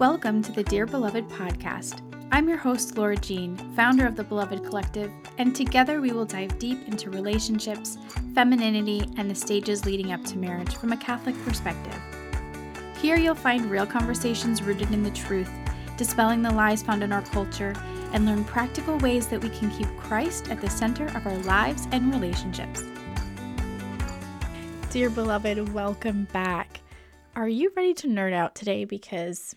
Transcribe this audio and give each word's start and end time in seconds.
Welcome 0.00 0.40
to 0.44 0.52
the 0.52 0.64
Dear 0.64 0.86
Beloved 0.86 1.28
podcast. 1.28 2.00
I'm 2.32 2.48
your 2.48 2.56
host, 2.56 2.96
Laura 2.96 3.18
Jean, 3.18 3.58
founder 3.76 4.06
of 4.06 4.16
the 4.16 4.24
Beloved 4.24 4.64
Collective, 4.64 5.12
and 5.36 5.54
together 5.54 6.00
we 6.00 6.12
will 6.12 6.24
dive 6.24 6.58
deep 6.58 6.88
into 6.88 7.10
relationships, 7.10 7.98
femininity, 8.34 9.02
and 9.18 9.30
the 9.30 9.34
stages 9.34 9.84
leading 9.84 10.14
up 10.14 10.24
to 10.24 10.38
marriage 10.38 10.74
from 10.76 10.92
a 10.92 10.96
Catholic 10.96 11.34
perspective. 11.44 12.00
Here 12.96 13.18
you'll 13.18 13.34
find 13.34 13.70
real 13.70 13.84
conversations 13.84 14.62
rooted 14.62 14.90
in 14.90 15.02
the 15.02 15.10
truth, 15.10 15.50
dispelling 15.98 16.40
the 16.40 16.50
lies 16.50 16.82
found 16.82 17.02
in 17.02 17.12
our 17.12 17.20
culture, 17.20 17.74
and 18.14 18.24
learn 18.24 18.42
practical 18.44 18.96
ways 19.00 19.26
that 19.26 19.42
we 19.42 19.50
can 19.50 19.70
keep 19.70 19.94
Christ 19.98 20.50
at 20.50 20.62
the 20.62 20.70
center 20.70 21.14
of 21.14 21.26
our 21.26 21.36
lives 21.40 21.88
and 21.92 22.10
relationships. 22.10 22.84
Dear 24.88 25.10
beloved, 25.10 25.74
welcome 25.74 26.26
back. 26.32 26.80
Are 27.36 27.48
you 27.50 27.70
ready 27.76 27.92
to 27.94 28.08
nerd 28.08 28.32
out 28.32 28.54
today? 28.54 28.86
Because 28.86 29.54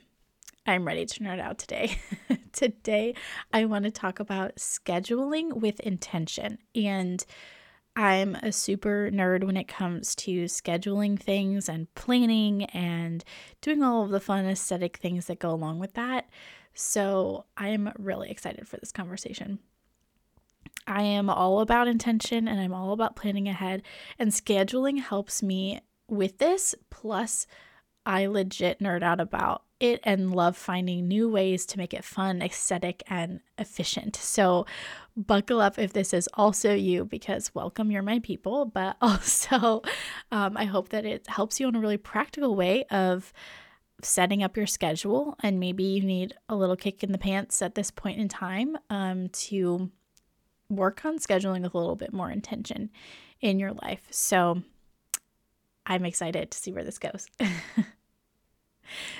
I'm 0.65 0.85
ready 0.85 1.05
to 1.05 1.19
nerd 1.19 1.41
out 1.41 1.57
today. 1.57 1.97
today, 2.53 3.15
I 3.51 3.65
want 3.65 3.83
to 3.83 3.91
talk 3.91 4.19
about 4.19 4.55
scheduling 4.55 5.57
with 5.57 5.79
intention. 5.81 6.57
And 6.73 7.23
I'm 7.97 8.36
a 8.36 8.51
super 8.51 9.09
nerd 9.11 9.43
when 9.43 9.57
it 9.57 9.67
comes 9.67 10.15
to 10.15 10.45
scheduling 10.45 11.19
things 11.19 11.67
and 11.67 11.93
planning 11.95 12.63
and 12.65 13.25
doing 13.61 13.83
all 13.83 14.03
of 14.03 14.11
the 14.11 14.21
fun 14.21 14.45
aesthetic 14.45 14.97
things 14.97 15.27
that 15.27 15.39
go 15.39 15.51
along 15.51 15.79
with 15.79 15.95
that. 15.95 16.29
So 16.73 17.45
I'm 17.57 17.91
really 18.00 18.31
excited 18.31 18.67
for 18.67 18.77
this 18.77 18.91
conversation. 18.91 19.59
I 20.87 21.03
am 21.03 21.29
all 21.29 21.59
about 21.59 21.87
intention 21.87 22.47
and 22.47 22.59
I'm 22.59 22.73
all 22.73 22.93
about 22.93 23.15
planning 23.15 23.47
ahead, 23.47 23.83
and 24.17 24.31
scheduling 24.31 25.00
helps 25.00 25.43
me 25.43 25.81
with 26.07 26.39
this. 26.39 26.73
Plus, 26.89 27.47
I 28.06 28.25
legit 28.25 28.80
nerd 28.80 29.04
out 29.04 29.20
about 29.20 29.64
it 29.80 30.00
and 30.04 30.34
love 30.34 30.56
finding 30.56 31.07
new 31.07 31.30
ways 31.30 31.66
to 31.68 31.78
make 31.78 31.93
it 31.93 32.03
fun, 32.03 32.42
aesthetic, 32.42 33.04
and 33.08 33.42
efficient. 33.58 34.16
So, 34.16 34.66
buckle 35.16 35.62
up 35.62 35.78
if 35.78 35.94
this 35.94 36.14
is 36.14 36.30
also 36.34 36.73
you, 36.73 37.06
because 37.06 37.54
welcome, 37.54 37.92
you're 37.92 38.02
my 38.02 38.20
people. 38.20 38.66
But 38.73 38.98
also, 39.02 39.82
um, 40.32 40.58
I 40.58 40.66
hope 40.66 40.90
that 40.90 41.06
it 41.06 41.28
helps 41.28 41.60
you 41.60 41.68
in 41.68 41.76
a 41.76 41.80
really 41.80 41.98
practical 41.98 42.56
way 42.56 42.86
of 42.86 43.34
setting 44.02 44.42
up 44.42 44.58
your 44.58 44.67
schedule. 44.67 45.36
And 45.42 45.60
maybe 45.60 45.84
you 45.84 46.04
need 46.04 46.34
a 46.50 46.56
little 46.56 46.76
kick 46.76 47.04
in 47.04 47.12
the 47.12 47.17
pants 47.17 47.62
at 47.62 47.76
this 47.76 47.92
point 47.92 48.20
in 48.20 48.28
time 48.30 48.78
um, 48.90 49.30
to 49.30 49.92
work 50.70 51.06
on 51.06 51.20
scheduling 51.20 51.62
with 51.62 51.73
a 51.73 51.78
little 51.78 51.95
bit 51.95 52.14
more 52.14 52.32
intention 52.32 52.90
in 53.42 53.60
your 53.60 53.73
life. 53.73 54.08
So, 54.10 54.64
I'm 55.86 56.06
excited 56.06 56.52
to 56.52 56.58
see 56.58 56.72
where 56.72 56.84
this 56.84 57.00
goes. 57.00 57.28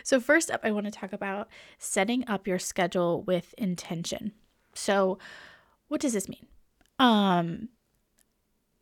So, 0.04 0.20
first 0.20 0.52
up, 0.52 0.62
I 0.64 0.72
want 0.72 0.86
to 0.86 0.92
talk 0.92 1.14
about 1.14 1.48
setting 1.78 2.28
up 2.28 2.48
your 2.48 2.60
schedule 2.60 3.22
with 3.24 3.54
intention. 3.58 4.34
So, 4.74 5.18
what 5.88 6.02
does 6.02 6.14
this 6.14 6.30
mean? 6.30 6.48
Um, 7.00 7.70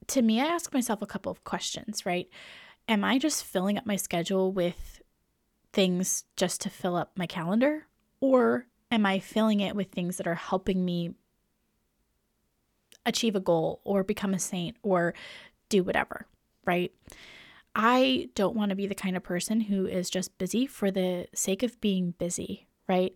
to 0.08 0.22
me, 0.22 0.42
I 0.42 0.46
ask 0.46 0.74
myself 0.74 1.02
a 1.02 1.08
couple 1.08 1.32
of 1.32 1.44
questions, 1.44 2.06
right? 2.06 2.30
Am 2.88 3.04
I 3.04 3.18
just 3.18 3.46
filling 3.46 3.78
up 3.78 3.86
my 3.86 3.96
schedule 3.96 4.52
with 4.52 5.02
things 5.74 6.26
just 6.36 6.62
to 6.62 6.70
fill 6.70 6.96
up 6.96 7.12
my 7.16 7.28
calendar? 7.28 7.88
Or 8.20 8.68
am 8.92 9.06
I 9.06 9.20
filling 9.20 9.60
it 9.60 9.76
with 9.76 9.92
things 9.92 10.18
that 10.18 10.28
are 10.28 10.36
helping 10.36 10.84
me 10.84 11.14
achieve 13.06 13.36
a 13.36 13.40
goal 13.40 13.82
or 13.84 14.04
become 14.04 14.34
a 14.34 14.40
saint 14.40 14.78
or 14.84 15.14
do 15.70 15.84
whatever, 15.84 16.28
right? 16.66 16.92
I 17.76 18.30
don't 18.36 18.56
want 18.56 18.70
to 18.70 18.76
be 18.76 18.88
the 18.88 18.96
kind 18.96 19.16
of 19.16 19.24
person 19.24 19.62
who 19.62 19.86
is 19.86 20.10
just 20.10 20.38
busy 20.38 20.66
for 20.66 20.92
the 20.92 21.28
sake 21.34 21.64
of 21.64 21.80
being 21.80 22.14
busy, 22.18 22.68
right? 22.88 23.14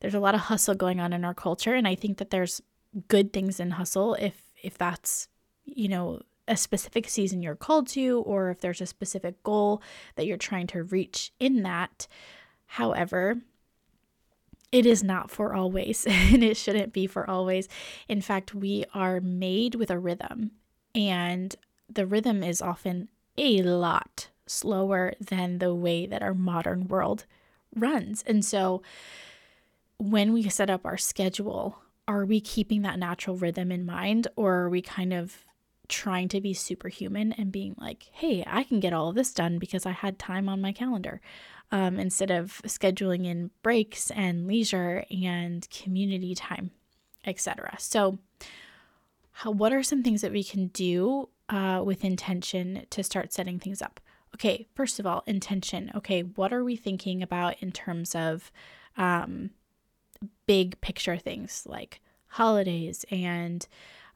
There's 0.00 0.14
a 0.14 0.20
lot 0.20 0.34
of 0.34 0.42
hustle 0.42 0.74
going 0.74 1.00
on 1.00 1.12
in 1.12 1.24
our 1.24 1.34
culture 1.34 1.74
and 1.74 1.88
I 1.88 1.94
think 1.94 2.18
that 2.18 2.30
there's 2.30 2.60
good 3.08 3.32
things 3.32 3.60
in 3.60 3.72
hustle 3.72 4.14
if 4.14 4.42
if 4.62 4.78
that's, 4.78 5.28
you 5.64 5.88
know, 5.88 6.22
a 6.48 6.56
specific 6.56 7.08
season 7.08 7.42
you're 7.42 7.56
called 7.56 7.88
to 7.88 8.20
or 8.20 8.50
if 8.50 8.60
there's 8.60 8.80
a 8.80 8.86
specific 8.86 9.42
goal 9.42 9.82
that 10.14 10.26
you're 10.26 10.36
trying 10.36 10.66
to 10.68 10.84
reach 10.84 11.32
in 11.40 11.62
that. 11.64 12.06
However, 12.66 13.42
it 14.72 14.86
is 14.86 15.02
not 15.02 15.30
for 15.30 15.54
always 15.54 16.06
and 16.08 16.42
it 16.44 16.56
shouldn't 16.56 16.92
be 16.92 17.06
for 17.06 17.28
always. 17.28 17.68
In 18.08 18.20
fact, 18.20 18.54
we 18.54 18.84
are 18.94 19.20
made 19.20 19.74
with 19.74 19.90
a 19.90 19.98
rhythm 19.98 20.52
and 20.94 21.54
the 21.88 22.06
rhythm 22.06 22.42
is 22.42 22.62
often 22.62 23.08
a 23.36 23.62
lot 23.62 24.28
slower 24.46 25.14
than 25.20 25.58
the 25.58 25.74
way 25.74 26.06
that 26.06 26.22
our 26.22 26.34
modern 26.34 26.88
world 26.88 27.24
runs. 27.74 28.22
And 28.26 28.44
so 28.44 28.82
when 29.98 30.32
we 30.32 30.48
set 30.48 30.70
up 30.70 30.84
our 30.84 30.96
schedule, 30.96 31.78
are 32.08 32.24
we 32.24 32.40
keeping 32.40 32.82
that 32.82 32.98
natural 32.98 33.36
rhythm 33.36 33.72
in 33.72 33.84
mind 33.84 34.28
or 34.36 34.54
are 34.56 34.68
we 34.68 34.80
kind 34.80 35.12
of 35.12 35.44
trying 35.88 36.28
to 36.28 36.40
be 36.40 36.52
superhuman 36.52 37.32
and 37.32 37.52
being 37.52 37.74
like, 37.78 38.08
hey, 38.12 38.44
I 38.46 38.64
can 38.64 38.80
get 38.80 38.92
all 38.92 39.08
of 39.08 39.14
this 39.14 39.32
done 39.32 39.58
because 39.58 39.86
I 39.86 39.92
had 39.92 40.18
time 40.18 40.48
on 40.48 40.60
my 40.60 40.72
calendar 40.72 41.20
um, 41.72 41.98
instead 41.98 42.30
of 42.30 42.60
scheduling 42.64 43.26
in 43.26 43.50
breaks 43.62 44.10
and 44.10 44.46
leisure 44.46 45.04
and 45.10 45.68
community 45.70 46.34
time, 46.34 46.70
etc. 47.24 47.76
So, 47.78 48.18
how, 49.32 49.50
what 49.50 49.72
are 49.72 49.82
some 49.82 50.02
things 50.02 50.22
that 50.22 50.32
we 50.32 50.42
can 50.42 50.68
do 50.68 51.28
uh, 51.48 51.82
with 51.84 52.04
intention 52.04 52.86
to 52.90 53.02
start 53.02 53.32
setting 53.32 53.58
things 53.58 53.80
up. 53.80 54.00
Okay, 54.34 54.66
first 54.74 54.98
of 54.98 55.06
all, 55.06 55.22
intention. 55.26 55.90
Okay, 55.94 56.22
what 56.22 56.52
are 56.52 56.64
we 56.64 56.76
thinking 56.76 57.22
about 57.22 57.62
in 57.62 57.72
terms 57.72 58.14
of 58.14 58.50
um, 58.96 59.50
big 60.46 60.80
picture 60.80 61.16
things 61.16 61.62
like 61.66 62.00
holidays 62.26 63.04
and 63.10 63.66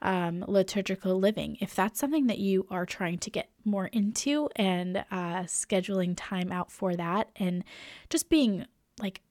um, 0.03 0.45
liturgical 0.47 1.19
living? 1.19 1.57
If 1.61 1.75
that's 1.75 1.99
something 1.99 2.27
that 2.27 2.39
you 2.39 2.67
are 2.71 2.85
trying 2.85 3.19
to 3.19 3.31
get 3.31 3.51
more 3.65 3.87
into 3.87 4.51
and 4.57 4.99
uh, 5.11 5.45
scheduling 5.45 6.15
time 6.17 6.53
out 6.53 6.71
for 6.71 6.97
that 6.97 7.31
and 7.37 7.65
just 8.11 8.29
being 8.29 8.67
like 9.01 9.23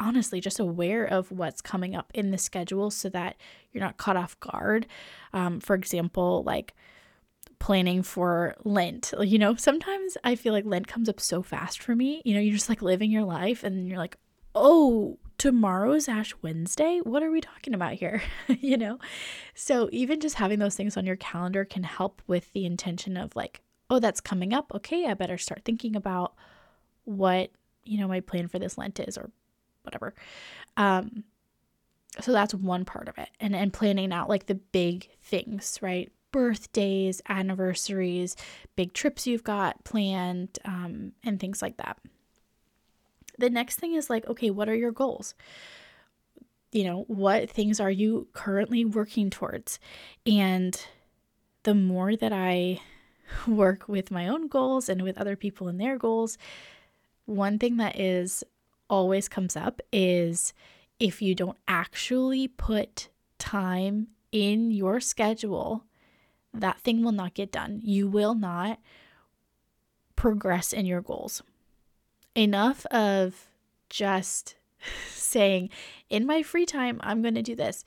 honestly 0.00 0.40
just 0.40 0.60
aware 0.60 1.04
of 1.04 1.32
what's 1.32 1.60
coming 1.60 1.94
up 1.94 2.10
in 2.14 2.30
the 2.30 2.38
schedule 2.38 2.90
so 2.90 3.08
that 3.08 3.36
you're 3.72 3.82
not 3.82 3.96
caught 3.96 4.16
off 4.16 4.38
guard. 4.40 4.86
Um, 5.32 5.60
for 5.60 5.74
example, 5.74 6.42
like 6.44 6.74
planning 7.58 8.02
for 8.02 8.54
Lent. 8.64 9.12
You 9.20 9.38
know, 9.38 9.54
sometimes 9.56 10.16
I 10.24 10.34
feel 10.34 10.52
like 10.52 10.64
Lent 10.64 10.86
comes 10.86 11.08
up 11.08 11.20
so 11.20 11.42
fast 11.42 11.82
for 11.82 11.94
me. 11.94 12.22
You 12.24 12.34
know, 12.34 12.40
you're 12.40 12.54
just 12.54 12.68
like 12.68 12.82
living 12.82 13.10
your 13.10 13.24
life 13.24 13.64
and 13.64 13.88
you're 13.88 13.98
like, 13.98 14.16
oh, 14.54 15.18
tomorrow's 15.38 16.08
Ash 16.08 16.34
Wednesday? 16.42 17.00
What 17.02 17.22
are 17.22 17.30
we 17.30 17.40
talking 17.40 17.74
about 17.74 17.94
here? 17.94 18.22
you 18.48 18.76
know? 18.76 18.98
So 19.54 19.88
even 19.92 20.20
just 20.20 20.36
having 20.36 20.58
those 20.58 20.76
things 20.76 20.96
on 20.96 21.06
your 21.06 21.16
calendar 21.16 21.64
can 21.64 21.84
help 21.84 22.22
with 22.26 22.52
the 22.52 22.64
intention 22.66 23.16
of 23.16 23.34
like, 23.36 23.62
oh, 23.90 24.00
that's 24.00 24.20
coming 24.20 24.52
up. 24.52 24.72
Okay, 24.74 25.06
I 25.06 25.14
better 25.14 25.38
start 25.38 25.62
thinking 25.64 25.96
about 25.96 26.34
what, 27.04 27.50
you 27.84 27.98
know, 27.98 28.08
my 28.08 28.20
plan 28.20 28.48
for 28.48 28.58
this 28.58 28.76
Lent 28.76 29.00
is 29.00 29.16
or 29.16 29.30
whatever. 29.82 30.14
Um, 30.76 31.24
so 32.20 32.32
that's 32.32 32.54
one 32.54 32.84
part 32.84 33.08
of 33.08 33.16
it. 33.18 33.30
And 33.40 33.54
and 33.54 33.72
planning 33.72 34.12
out 34.12 34.28
like 34.28 34.46
the 34.46 34.54
big 34.54 35.08
things, 35.22 35.78
right? 35.80 36.10
Birthdays, 36.32 37.20
anniversaries, 37.28 38.36
big 38.76 38.92
trips 38.92 39.26
you've 39.26 39.44
got 39.44 39.84
planned, 39.84 40.58
um, 40.64 41.12
and 41.24 41.40
things 41.40 41.62
like 41.62 41.76
that. 41.78 41.98
The 43.38 43.50
next 43.50 43.76
thing 43.76 43.94
is 43.94 44.10
like, 44.10 44.26
okay, 44.26 44.50
what 44.50 44.68
are 44.68 44.74
your 44.74 44.92
goals? 44.92 45.34
You 46.72 46.84
know, 46.84 47.04
what 47.06 47.50
things 47.50 47.80
are 47.80 47.90
you 47.90 48.28
currently 48.32 48.84
working 48.84 49.30
towards? 49.30 49.78
And 50.26 50.80
the 51.62 51.74
more 51.74 52.16
that 52.16 52.32
I 52.32 52.80
work 53.46 53.88
with 53.88 54.10
my 54.10 54.28
own 54.28 54.48
goals 54.48 54.88
and 54.88 55.02
with 55.02 55.18
other 55.18 55.36
people 55.36 55.68
and 55.68 55.80
their 55.80 55.96
goals, 55.96 56.36
one 57.24 57.58
thing 57.58 57.76
that 57.76 57.98
is 57.98 58.42
always 58.90 59.28
comes 59.28 59.56
up 59.56 59.80
is 59.92 60.52
if 60.98 61.22
you 61.22 61.34
don't 61.34 61.58
actually 61.68 62.48
put 62.48 63.08
time 63.38 64.08
in 64.32 64.70
your 64.70 65.00
schedule 65.00 65.84
that 66.54 66.80
thing 66.80 67.02
will 67.02 67.12
not 67.12 67.34
get 67.34 67.52
done. 67.52 67.80
You 67.82 68.08
will 68.08 68.34
not 68.34 68.78
progress 70.16 70.72
in 70.72 70.86
your 70.86 71.00
goals. 71.00 71.42
Enough 72.34 72.86
of 72.86 73.46
just 73.88 74.56
saying, 75.10 75.70
in 76.10 76.26
my 76.26 76.42
free 76.42 76.66
time, 76.66 77.00
I'm 77.02 77.22
going 77.22 77.34
to 77.34 77.42
do 77.42 77.54
this. 77.54 77.84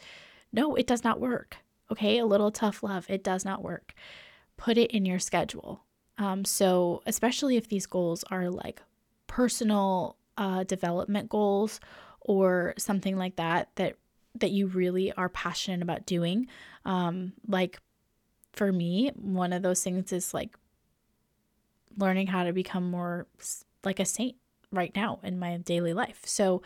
No, 0.54 0.76
it 0.76 0.88
does 0.88 1.04
not 1.04 1.20
work. 1.20 1.58
Okay, 1.92 2.20
a 2.20 2.26
little 2.26 2.52
tough 2.52 2.84
love. 2.84 3.06
It 3.10 3.24
does 3.24 3.44
not 3.44 3.62
work. 3.62 3.94
Put 4.58 4.78
it 4.78 4.92
in 4.92 5.06
your 5.06 5.20
schedule. 5.20 5.84
Um, 6.18 6.46
so, 6.46 7.02
especially 7.06 7.58
if 7.58 7.68
these 7.68 7.86
goals 7.86 8.24
are 8.30 8.50
like 8.50 8.82
personal 9.28 10.18
uh, 10.38 10.64
development 10.64 11.30
goals 11.30 11.80
or 12.22 12.74
something 12.78 13.18
like 13.18 13.36
that, 13.38 13.70
that 13.76 13.96
that 14.36 14.52
you 14.52 14.68
really 14.68 15.12
are 15.14 15.28
passionate 15.28 15.82
about 15.82 16.06
doing, 16.06 16.48
um, 16.86 17.34
like 17.48 17.82
for 18.54 18.72
me, 18.72 19.12
one 19.16 19.54
of 19.54 19.62
those 19.62 19.84
things 19.84 20.12
is 20.12 20.34
like 20.34 20.58
learning 21.98 22.28
how 22.28 22.44
to 22.44 22.54
become 22.54 22.90
more 22.90 23.28
like 23.84 24.00
a 24.00 24.06
saint, 24.06 24.36
right 24.72 24.96
now 24.96 25.20
in 25.24 25.40
my 25.40 25.58
daily 25.58 25.94
life. 25.94 26.22
So, 26.26 26.62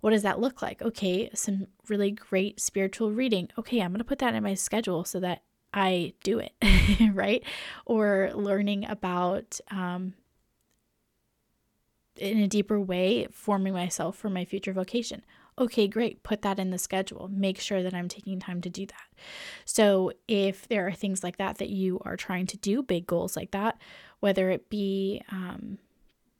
what 0.00 0.10
does 0.10 0.22
that 0.22 0.40
look 0.40 0.62
like? 0.62 0.82
Okay, 0.82 1.30
some 1.32 1.68
really 1.88 2.10
great 2.10 2.60
spiritual 2.60 3.12
reading. 3.12 3.48
Okay, 3.56 3.80
I'm 3.80 3.92
going 3.92 3.98
to 3.98 4.04
put 4.04 4.18
that 4.18 4.34
in 4.34 4.42
my 4.42 4.54
schedule 4.54 5.04
so 5.04 5.20
that 5.20 5.42
I 5.72 6.14
do 6.24 6.40
it, 6.40 6.52
right? 7.14 7.44
Or 7.86 8.30
learning 8.34 8.86
about, 8.86 9.60
um, 9.70 10.14
in 12.16 12.38
a 12.38 12.48
deeper 12.48 12.80
way, 12.80 13.28
forming 13.30 13.74
myself 13.74 14.16
for 14.16 14.28
my 14.28 14.44
future 14.44 14.72
vocation. 14.72 15.24
Okay, 15.58 15.86
great. 15.86 16.22
Put 16.22 16.42
that 16.42 16.58
in 16.58 16.70
the 16.70 16.78
schedule. 16.78 17.28
Make 17.30 17.60
sure 17.60 17.82
that 17.82 17.92
I'm 17.92 18.08
taking 18.08 18.40
time 18.40 18.62
to 18.62 18.70
do 18.70 18.86
that. 18.86 19.22
So, 19.66 20.12
if 20.26 20.66
there 20.68 20.86
are 20.86 20.92
things 20.92 21.22
like 21.22 21.36
that 21.36 21.58
that 21.58 21.68
you 21.68 22.00
are 22.04 22.16
trying 22.16 22.46
to 22.46 22.56
do, 22.56 22.82
big 22.82 23.06
goals 23.06 23.36
like 23.36 23.50
that, 23.50 23.78
whether 24.20 24.50
it 24.50 24.70
be 24.70 25.22
um, 25.30 25.78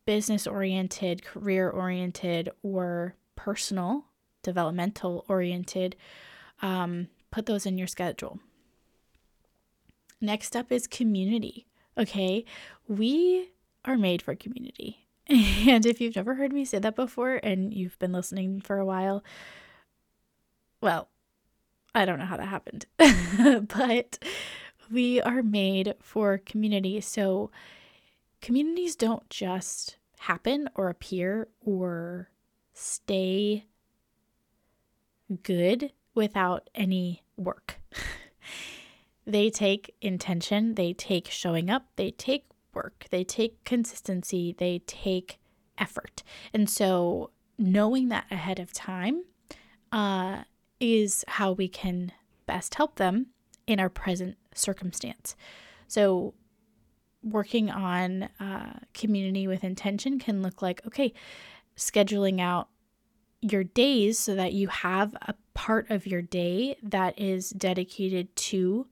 business 0.07 0.47
oriented, 0.47 1.25
career 1.25 1.69
oriented, 1.69 2.49
or 2.63 3.17
personal, 3.37 4.07
developmental 4.43 5.27
oriented, 5.29 5.95
um, 6.63 7.09
put 7.31 7.47
those 7.47 7.67
in 7.67 7.77
your 7.77 7.87
schedule. 7.87 8.41
Next 10.21 10.57
up 10.57 10.73
is 10.73 10.87
community. 10.87 11.67
Okay, 11.99 12.45
we 12.89 13.51
are 13.85 13.99
made 13.99 14.23
for 14.23 14.35
community. 14.35 15.02
And 15.29 15.87
if 15.87 16.01
you've 16.01 16.17
never 16.17 16.35
heard 16.35 16.53
me 16.53 16.65
say 16.65 16.79
that 16.79 16.97
before 16.97 17.41
and 17.43 17.73
you've 17.73 17.99
been 17.99 18.13
listening 18.13 18.61
for 18.61 18.79
a 18.79 18.85
while, 18.85 19.23
well, 20.81 21.09
I 21.95 22.05
don't 22.05 22.19
know 22.19 22.25
how 22.25 22.37
that 22.37 22.49
happened, 22.49 22.87
but 23.69 24.19
we 24.91 25.21
are 25.21 25.43
made 25.43 25.95
for 26.01 26.39
community. 26.39 27.01
So 27.01 27.51
communities 28.41 28.97
don't 28.97 29.29
just 29.31 29.97
happen 30.19 30.69
or 30.75 30.89
appear 30.89 31.49
or 31.61 32.31
stay 32.75 33.67
good 35.43 35.93
without 36.15 36.69
any 36.75 37.23
work. 37.37 37.81
they 39.27 39.51
take 39.51 39.95
intention, 40.01 40.75
they 40.75 40.93
take 40.93 41.29
showing 41.29 41.71
up, 41.71 41.87
they 41.97 42.11
take 42.11 42.47
work, 42.75 43.07
they 43.11 43.25
take 43.25 43.65
consistency, 43.65 44.55
they 44.57 44.81
take 44.87 45.39
effort. 45.79 46.23
And 46.53 46.69
so 46.69 47.31
knowing 47.59 48.09
that 48.09 48.27
ahead 48.31 48.59
of 48.59 48.73
time 48.73 49.25
uh, 49.91 50.43
is 50.81 51.25
how 51.29 51.53
we 51.53 51.69
can 51.69 52.13
best 52.47 52.75
help 52.75 52.97
them 52.97 53.27
in 53.67 53.79
our 53.79 53.89
present 53.89 54.37
circumstance. 54.55 55.37
So 55.89 56.35
working 57.23 57.71
on 57.71 58.25
uh, 58.41 58.79
community 58.95 59.47
with 59.47 59.63
intention 59.63 60.19
can 60.19 60.43
look 60.43 60.61
like 60.61 60.85
okay, 60.87 61.13
scheduling 61.77 62.41
out 62.41 62.69
your 63.41 63.65
days 63.65 64.19
so 64.19 64.35
that 64.35 64.53
you 64.53 64.69
have 64.69 65.15
a 65.23 65.35
part 65.55 65.91
of 65.91 66.07
your 66.07 66.23
day 66.23 66.77
that 66.83 67.19
is 67.19 67.51
dedicated 67.51 68.35
to 68.37 68.87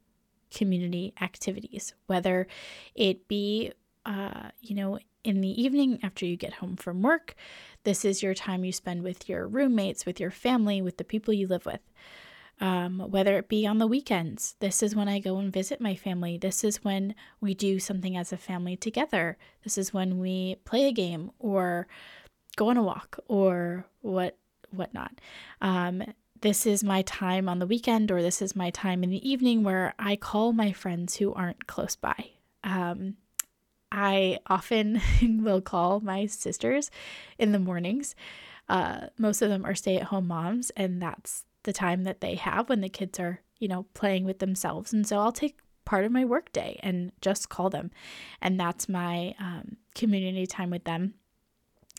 community 0.55 1.15
activities, 1.21 1.95
whether 2.07 2.47
it 2.95 3.29
be, 3.29 3.73
uh, 4.07 4.51
you 4.61 4.75
know, 4.75 4.99
in 5.25 5.41
the 5.41 5.63
evening 5.63 5.99
after 6.03 6.25
you 6.25 6.37
get 6.37 6.55
home 6.55 6.77
from 6.77 7.03
work. 7.03 7.35
This 7.85 8.05
is 8.05 8.23
your 8.23 8.35
time 8.35 8.65
you 8.65 8.73
spend 8.73 9.03
with 9.03 9.29
your 9.29 9.47
roommates, 9.47 10.07
with 10.07 10.21
your 10.21 10.31
family, 10.31 10.81
with 10.81 10.97
the 10.97 11.05
people 11.05 11.35
you 11.35 11.47
live 11.47 11.67
with. 11.67 11.81
Um, 12.61 13.01
whether 13.11 13.39
it 13.39 13.49
be 13.49 13.67
on 13.67 13.79
the 13.79 13.87
weekends, 13.87 14.55
this 14.61 14.83
is 14.83 14.95
when 14.95 15.09
I 15.09 15.19
go 15.19 15.39
and 15.39 15.51
visit 15.51 15.81
my 15.81 15.95
family. 15.95 16.37
This 16.37 16.63
is 16.63 16.85
when 16.85 17.15
we 17.41 17.55
do 17.55 17.79
something 17.79 18.19
as 18.19 18.33
a 18.33 18.37
family 18.37 18.77
together. 18.77 19.39
This 19.65 19.79
is 19.79 19.95
when 19.95 20.19
we 20.19 20.57
play 20.65 20.87
a 20.87 20.93
game 20.93 21.31
or 21.39 21.87
go 22.57 22.69
on 22.69 22.77
a 22.77 22.83
walk 22.83 23.19
or 23.29 23.87
what 24.03 24.37
whatnot. 24.73 25.21
Um, 25.63 26.03
this 26.41 26.67
is 26.67 26.83
my 26.83 27.03
time 27.03 27.49
on 27.49 27.59
the 27.59 27.67
weekend 27.67 28.11
or 28.11 28.23
this 28.23 28.41
is 28.41 28.57
my 28.57 28.71
time 28.71 29.03
in 29.03 29.11
the 29.11 29.29
evening 29.29 29.63
where 29.63 29.95
I 29.99 30.17
call 30.17 30.53
my 30.53 30.73
friends 30.73 31.17
who 31.17 31.35
aren't 31.35 31.67
close 31.67 31.97
by. 31.97 32.31
Um, 32.65 33.17
I 33.93 34.39
often 34.47 35.01
will 35.43 35.61
call 35.61 36.01
my 36.01 36.27
sisters 36.27 36.91
in 37.39 37.53
the 37.53 37.59
mornings. 37.59 38.15
Uh, 38.69 39.09
most 39.19 39.43
of 39.43 39.51
them 39.51 39.65
are 39.67 39.75
stay 39.75 39.97
at 39.97 40.05
home 40.05 40.29
moms, 40.29 40.71
and 40.77 41.03
that's 41.03 41.45
the 41.65 41.73
time 41.73 42.05
that 42.05 42.21
they 42.21 42.37
have 42.37 42.69
when 42.69 42.81
the 42.81 42.89
kids 42.89 43.19
are, 43.19 43.41
you 43.59 43.69
know, 43.69 43.87
playing 43.95 44.25
with 44.25 44.39
themselves. 44.39 44.93
And 44.93 45.07
so 45.07 45.19
I'll 45.19 45.33
take 45.33 45.59
part 45.85 46.05
of 46.05 46.13
my 46.13 46.25
workday 46.25 46.79
and 46.83 47.13
just 47.21 47.49
call 47.49 47.69
them. 47.69 47.91
And 48.41 48.59
that's 48.59 48.89
my 48.89 49.35
um, 49.41 49.77
community 49.95 50.47
time 50.47 50.71
with 50.71 50.85
them 50.85 51.15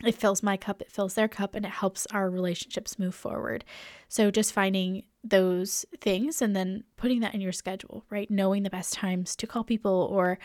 it 0.04 0.14
fills 0.14 0.42
my 0.42 0.56
cup, 0.56 0.80
it 0.80 0.90
fills 0.90 1.14
their 1.14 1.28
cup, 1.28 1.54
and 1.54 1.64
it 1.64 1.70
helps 1.70 2.06
our 2.06 2.28
relationships 2.28 2.98
move 2.98 3.14
forward. 3.14 3.64
So 4.08 4.30
just 4.30 4.52
finding 4.52 5.04
those 5.22 5.84
things 6.00 6.42
and 6.42 6.56
then 6.56 6.84
putting 6.96 7.20
that 7.20 7.34
in 7.34 7.40
your 7.40 7.52
schedule, 7.52 8.04
right? 8.10 8.30
Knowing 8.30 8.62
the 8.62 8.70
best 8.70 8.94
times 8.94 9.36
to 9.36 9.46
call 9.46 9.64
people 9.64 10.08
or 10.10 10.38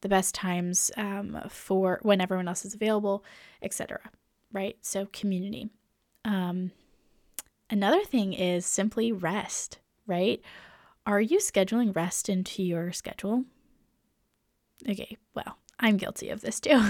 the 0.00 0.08
best 0.08 0.34
times 0.34 0.90
um, 0.96 1.40
for 1.48 2.00
when 2.02 2.20
everyone 2.20 2.48
else 2.48 2.64
is 2.64 2.74
available, 2.74 3.24
etc. 3.62 4.00
Right? 4.52 4.76
So 4.82 5.06
community. 5.12 5.68
Um, 6.24 6.72
another 7.70 8.02
thing 8.04 8.32
is 8.32 8.66
simply 8.66 9.12
rest, 9.12 9.78
right? 10.06 10.40
Are 11.06 11.20
you 11.20 11.38
scheduling 11.38 11.94
rest 11.94 12.28
into 12.28 12.62
your 12.62 12.92
schedule? 12.92 13.44
Okay, 14.88 15.16
well, 15.34 15.58
I'm 15.80 15.96
guilty 15.96 16.30
of 16.30 16.40
this 16.40 16.60
too. 16.60 16.82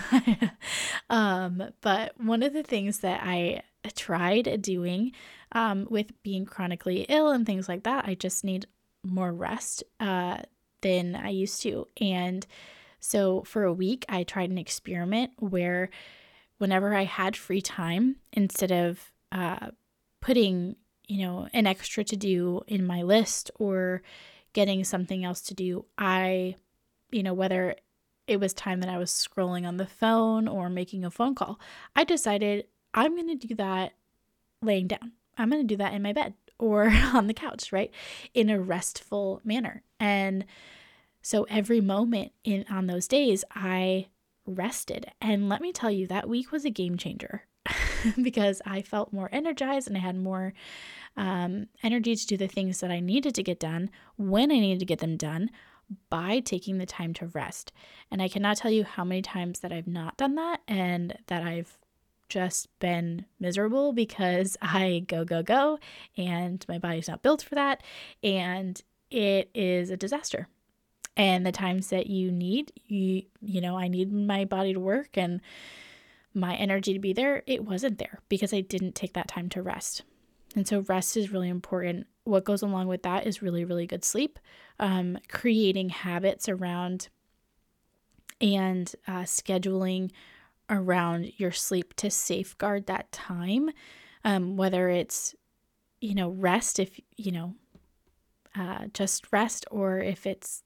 um, 1.10 1.62
but 1.80 2.18
one 2.18 2.42
of 2.42 2.52
the 2.52 2.62
things 2.62 3.00
that 3.00 3.20
I 3.22 3.62
tried 3.96 4.62
doing 4.62 5.12
um, 5.52 5.86
with 5.90 6.22
being 6.22 6.44
chronically 6.44 7.06
ill 7.08 7.30
and 7.30 7.44
things 7.44 7.68
like 7.68 7.84
that, 7.84 8.06
I 8.06 8.14
just 8.14 8.44
need 8.44 8.66
more 9.04 9.32
rest 9.32 9.84
uh, 10.00 10.38
than 10.80 11.14
I 11.14 11.30
used 11.30 11.62
to. 11.62 11.86
And 12.00 12.46
so 13.00 13.42
for 13.42 13.64
a 13.64 13.72
week, 13.72 14.04
I 14.08 14.22
tried 14.24 14.50
an 14.50 14.58
experiment 14.58 15.32
where 15.38 15.90
whenever 16.58 16.94
I 16.94 17.04
had 17.04 17.36
free 17.36 17.62
time, 17.62 18.16
instead 18.32 18.72
of 18.72 19.12
uh, 19.32 19.68
putting, 20.20 20.76
you 21.06 21.24
know, 21.26 21.48
an 21.52 21.66
extra 21.66 22.04
to 22.04 22.16
do 22.16 22.62
in 22.66 22.84
my 22.84 23.02
list 23.02 23.50
or 23.56 24.02
getting 24.52 24.82
something 24.82 25.24
else 25.24 25.40
to 25.42 25.54
do, 25.54 25.84
I, 25.96 26.56
you 27.10 27.22
know, 27.22 27.34
whether 27.34 27.76
it 28.28 28.38
was 28.38 28.52
time 28.52 28.80
that 28.80 28.90
I 28.90 28.98
was 28.98 29.10
scrolling 29.10 29.66
on 29.66 29.78
the 29.78 29.86
phone 29.86 30.46
or 30.46 30.68
making 30.68 31.04
a 31.04 31.10
phone 31.10 31.34
call. 31.34 31.58
I 31.96 32.04
decided 32.04 32.66
I'm 32.94 33.16
going 33.16 33.38
to 33.38 33.46
do 33.46 33.54
that 33.56 33.94
laying 34.62 34.86
down. 34.86 35.12
I'm 35.36 35.50
going 35.50 35.62
to 35.62 35.66
do 35.66 35.78
that 35.78 35.94
in 35.94 36.02
my 36.02 36.12
bed 36.12 36.34
or 36.58 36.88
on 37.14 37.26
the 37.26 37.34
couch, 37.34 37.72
right? 37.72 37.90
In 38.34 38.50
a 38.50 38.60
restful 38.60 39.40
manner. 39.44 39.82
And 39.98 40.44
so 41.22 41.44
every 41.44 41.80
moment 41.80 42.32
in 42.44 42.64
on 42.70 42.86
those 42.86 43.08
days 43.08 43.44
I 43.54 44.08
rested. 44.46 45.10
And 45.20 45.48
let 45.48 45.60
me 45.60 45.72
tell 45.72 45.90
you 45.90 46.06
that 46.06 46.28
week 46.28 46.52
was 46.52 46.64
a 46.64 46.70
game 46.70 46.96
changer 46.96 47.44
because 48.22 48.62
I 48.64 48.82
felt 48.82 49.12
more 49.12 49.28
energized 49.32 49.88
and 49.88 49.96
I 49.96 50.00
had 50.00 50.16
more 50.16 50.54
um, 51.16 51.66
energy 51.82 52.14
to 52.14 52.26
do 52.26 52.36
the 52.36 52.46
things 52.46 52.80
that 52.80 52.90
I 52.90 53.00
needed 53.00 53.34
to 53.34 53.42
get 53.42 53.58
done 53.58 53.90
when 54.16 54.50
I 54.50 54.58
needed 54.58 54.80
to 54.80 54.86
get 54.86 55.00
them 55.00 55.16
done 55.16 55.50
by 56.10 56.40
taking 56.40 56.78
the 56.78 56.86
time 56.86 57.14
to 57.14 57.26
rest. 57.26 57.72
And 58.10 58.20
I 58.20 58.28
cannot 58.28 58.56
tell 58.56 58.70
you 58.70 58.84
how 58.84 59.04
many 59.04 59.22
times 59.22 59.60
that 59.60 59.72
I've 59.72 59.86
not 59.86 60.16
done 60.16 60.34
that 60.34 60.60
and 60.68 61.16
that 61.26 61.42
I've 61.42 61.78
just 62.28 62.68
been 62.78 63.24
miserable 63.40 63.92
because 63.92 64.56
I 64.62 65.04
go, 65.06 65.24
go, 65.24 65.42
go, 65.42 65.78
and 66.16 66.64
my 66.68 66.78
body's 66.78 67.08
not 67.08 67.22
built 67.22 67.42
for 67.42 67.54
that. 67.54 67.82
And 68.22 68.80
it 69.10 69.50
is 69.54 69.90
a 69.90 69.96
disaster. 69.96 70.48
And 71.16 71.44
the 71.44 71.52
times 71.52 71.88
that 71.88 72.06
you 72.06 72.30
need, 72.30 72.72
you, 72.86 73.22
you 73.40 73.60
know, 73.60 73.76
I 73.76 73.88
need 73.88 74.12
my 74.12 74.44
body 74.44 74.72
to 74.72 74.80
work 74.80 75.16
and 75.18 75.40
my 76.32 76.54
energy 76.54 76.92
to 76.92 77.00
be 77.00 77.12
there, 77.12 77.42
it 77.46 77.64
wasn't 77.64 77.98
there 77.98 78.20
because 78.28 78.54
I 78.54 78.60
didn't 78.60 78.94
take 78.94 79.14
that 79.14 79.26
time 79.26 79.48
to 79.50 79.62
rest. 79.62 80.02
And 80.54 80.66
so, 80.66 80.80
rest 80.80 81.16
is 81.16 81.32
really 81.32 81.48
important 81.48 82.06
what 82.28 82.44
goes 82.44 82.62
along 82.62 82.86
with 82.86 83.02
that 83.02 83.26
is 83.26 83.42
really, 83.42 83.64
really 83.64 83.86
good 83.86 84.04
sleep, 84.04 84.38
um, 84.78 85.18
creating 85.28 85.88
habits 85.88 86.48
around 86.48 87.08
and 88.40 88.94
uh, 89.08 89.22
scheduling 89.22 90.10
around 90.70 91.32
your 91.38 91.50
sleep 91.50 91.94
to 91.94 92.10
safeguard 92.10 92.86
that 92.86 93.10
time, 93.10 93.70
um, 94.24 94.56
whether 94.56 94.88
it's, 94.90 95.34
you 96.00 96.14
know, 96.14 96.28
rest, 96.30 96.78
if, 96.78 97.00
you 97.16 97.32
know, 97.32 97.54
uh, 98.54 98.86
just 98.92 99.26
rest, 99.32 99.64
or 99.70 99.98
if 99.98 100.26
it's 100.26 100.62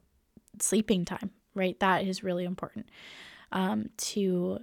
sleeping 0.60 1.04
time, 1.04 1.30
right? 1.54 1.78
That 1.80 2.04
is 2.04 2.24
really 2.24 2.44
important 2.44 2.88
um, 3.52 3.90
to 3.98 4.58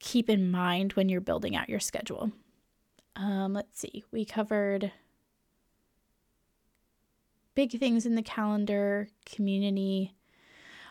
keep 0.00 0.30
in 0.30 0.50
mind 0.50 0.94
when 0.94 1.08
you're 1.08 1.20
building 1.20 1.54
out 1.54 1.68
your 1.68 1.80
schedule. 1.80 2.32
Um, 3.16 3.52
let's 3.52 3.78
see, 3.78 4.04
we 4.10 4.24
covered 4.24 4.92
big 7.58 7.76
things 7.76 8.06
in 8.06 8.14
the 8.14 8.22
calendar, 8.22 9.08
community. 9.26 10.14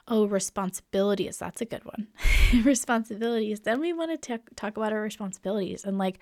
Oh, 0.05 0.25
responsibilities. 0.25 1.37
That's 1.37 1.61
a 1.61 1.65
good 1.65 1.85
one. 1.85 2.09
responsibilities. 2.65 3.61
Then 3.61 3.79
we 3.79 3.93
want 3.93 4.21
to 4.21 4.39
talk 4.57 4.75
about 4.75 4.91
our 4.91 4.99
responsibilities. 4.99 5.85
And 5.85 5.97
like 5.97 6.19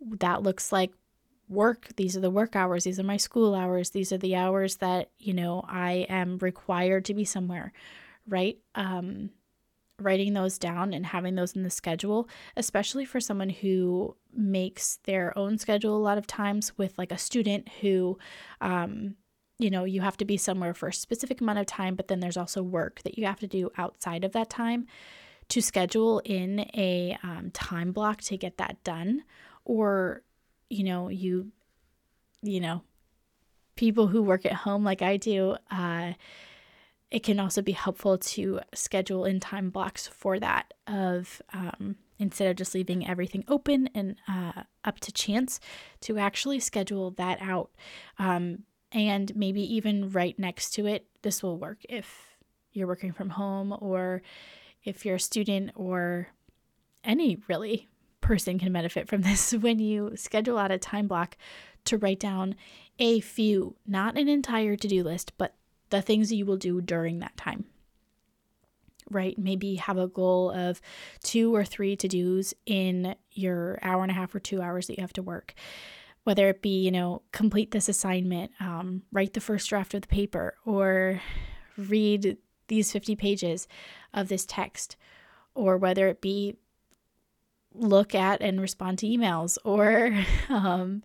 that 0.00 0.42
looks 0.42 0.72
like 0.72 0.90
work. 1.48 1.90
These 1.94 2.16
are 2.16 2.20
the 2.20 2.32
work 2.32 2.56
hours. 2.56 2.82
These 2.82 2.98
are 2.98 3.04
my 3.04 3.16
school 3.16 3.54
hours. 3.54 3.90
These 3.90 4.10
are 4.12 4.18
the 4.18 4.34
hours 4.34 4.78
that, 4.78 5.10
you 5.20 5.32
know, 5.32 5.64
I 5.68 6.06
am 6.08 6.38
required 6.38 7.04
to 7.04 7.14
be 7.14 7.24
somewhere, 7.24 7.72
right? 8.26 8.58
Um, 8.74 9.30
writing 10.00 10.32
those 10.32 10.58
down 10.58 10.92
and 10.92 11.06
having 11.06 11.36
those 11.36 11.52
in 11.52 11.62
the 11.62 11.70
schedule, 11.70 12.28
especially 12.56 13.04
for 13.04 13.20
someone 13.20 13.50
who 13.50 14.16
makes 14.34 14.96
their 15.04 15.32
own 15.38 15.58
schedule 15.58 15.96
a 15.96 16.02
lot 16.02 16.18
of 16.18 16.26
times 16.26 16.76
with 16.76 16.98
like 16.98 17.12
a 17.12 17.18
student 17.18 17.68
who, 17.80 18.18
um, 18.60 19.14
you 19.58 19.70
know, 19.70 19.84
you 19.84 20.00
have 20.00 20.16
to 20.16 20.24
be 20.24 20.36
somewhere 20.36 20.74
for 20.74 20.88
a 20.88 20.92
specific 20.92 21.40
amount 21.40 21.58
of 21.58 21.66
time, 21.66 21.94
but 21.94 22.08
then 22.08 22.20
there's 22.20 22.36
also 22.36 22.62
work 22.62 23.02
that 23.02 23.16
you 23.16 23.26
have 23.26 23.40
to 23.40 23.46
do 23.46 23.70
outside 23.78 24.24
of 24.24 24.32
that 24.32 24.50
time 24.50 24.86
to 25.48 25.60
schedule 25.60 26.20
in 26.24 26.60
a 26.74 27.16
um, 27.22 27.50
time 27.52 27.92
block 27.92 28.20
to 28.22 28.36
get 28.36 28.56
that 28.58 28.82
done. 28.82 29.22
Or, 29.64 30.22
you 30.70 30.84
know, 30.84 31.08
you, 31.08 31.52
you 32.42 32.60
know, 32.60 32.82
people 33.76 34.08
who 34.08 34.22
work 34.22 34.44
at 34.44 34.52
home 34.52 34.84
like 34.84 35.02
I 35.02 35.16
do, 35.16 35.56
uh, 35.70 36.12
it 37.10 37.22
can 37.22 37.38
also 37.38 37.62
be 37.62 37.72
helpful 37.72 38.18
to 38.18 38.60
schedule 38.74 39.24
in 39.24 39.38
time 39.38 39.70
blocks 39.70 40.08
for 40.08 40.40
that 40.40 40.74
of 40.88 41.40
um, 41.52 41.96
instead 42.18 42.48
of 42.48 42.56
just 42.56 42.74
leaving 42.74 43.06
everything 43.06 43.44
open 43.46 43.88
and 43.94 44.16
uh, 44.26 44.64
up 44.84 44.98
to 45.00 45.12
chance 45.12 45.60
to 46.00 46.18
actually 46.18 46.58
schedule 46.58 47.12
that 47.12 47.40
out 47.40 47.70
um, 48.18 48.64
and 48.94 49.34
maybe 49.36 49.60
even 49.74 50.10
right 50.10 50.38
next 50.38 50.70
to 50.70 50.86
it 50.86 51.06
this 51.22 51.42
will 51.42 51.58
work 51.58 51.78
if 51.88 52.36
you're 52.72 52.86
working 52.86 53.12
from 53.12 53.30
home 53.30 53.76
or 53.80 54.22
if 54.84 55.04
you're 55.04 55.16
a 55.16 55.20
student 55.20 55.70
or 55.74 56.28
any 57.02 57.36
really 57.48 57.88
person 58.22 58.58
can 58.58 58.72
benefit 58.72 59.08
from 59.08 59.20
this 59.22 59.52
when 59.52 59.78
you 59.78 60.12
schedule 60.14 60.56
out 60.56 60.70
a 60.70 60.78
time 60.78 61.06
block 61.06 61.36
to 61.84 61.98
write 61.98 62.20
down 62.20 62.54
a 62.98 63.20
few 63.20 63.76
not 63.86 64.16
an 64.16 64.28
entire 64.28 64.76
to-do 64.76 65.02
list 65.02 65.32
but 65.36 65.54
the 65.94 66.02
things 66.02 66.28
that 66.28 66.36
you 66.36 66.44
will 66.44 66.56
do 66.56 66.80
during 66.80 67.20
that 67.20 67.36
time. 67.36 67.66
Right? 69.10 69.38
Maybe 69.38 69.76
have 69.76 69.98
a 69.98 70.08
goal 70.08 70.50
of 70.50 70.80
two 71.22 71.54
or 71.54 71.64
three 71.64 71.94
to 71.96 72.08
dos 72.08 72.54
in 72.66 73.14
your 73.32 73.78
hour 73.82 74.02
and 74.02 74.10
a 74.10 74.14
half 74.14 74.34
or 74.34 74.40
two 74.40 74.62
hours 74.62 74.86
that 74.86 74.96
you 74.96 75.02
have 75.02 75.12
to 75.14 75.22
work. 75.22 75.54
Whether 76.24 76.48
it 76.48 76.62
be, 76.62 76.80
you 76.80 76.90
know, 76.90 77.22
complete 77.32 77.70
this 77.70 77.88
assignment, 77.88 78.50
um, 78.60 79.02
write 79.12 79.34
the 79.34 79.40
first 79.40 79.68
draft 79.68 79.94
of 79.94 80.02
the 80.02 80.08
paper, 80.08 80.54
or 80.64 81.20
read 81.76 82.38
these 82.68 82.92
50 82.92 83.14
pages 83.16 83.68
of 84.12 84.28
this 84.28 84.46
text, 84.46 84.96
or 85.54 85.76
whether 85.76 86.08
it 86.08 86.20
be 86.20 86.56
look 87.74 88.14
at 88.14 88.40
and 88.40 88.60
respond 88.60 88.98
to 88.98 89.06
emails, 89.06 89.58
or 89.64 90.24
um, 90.48 91.02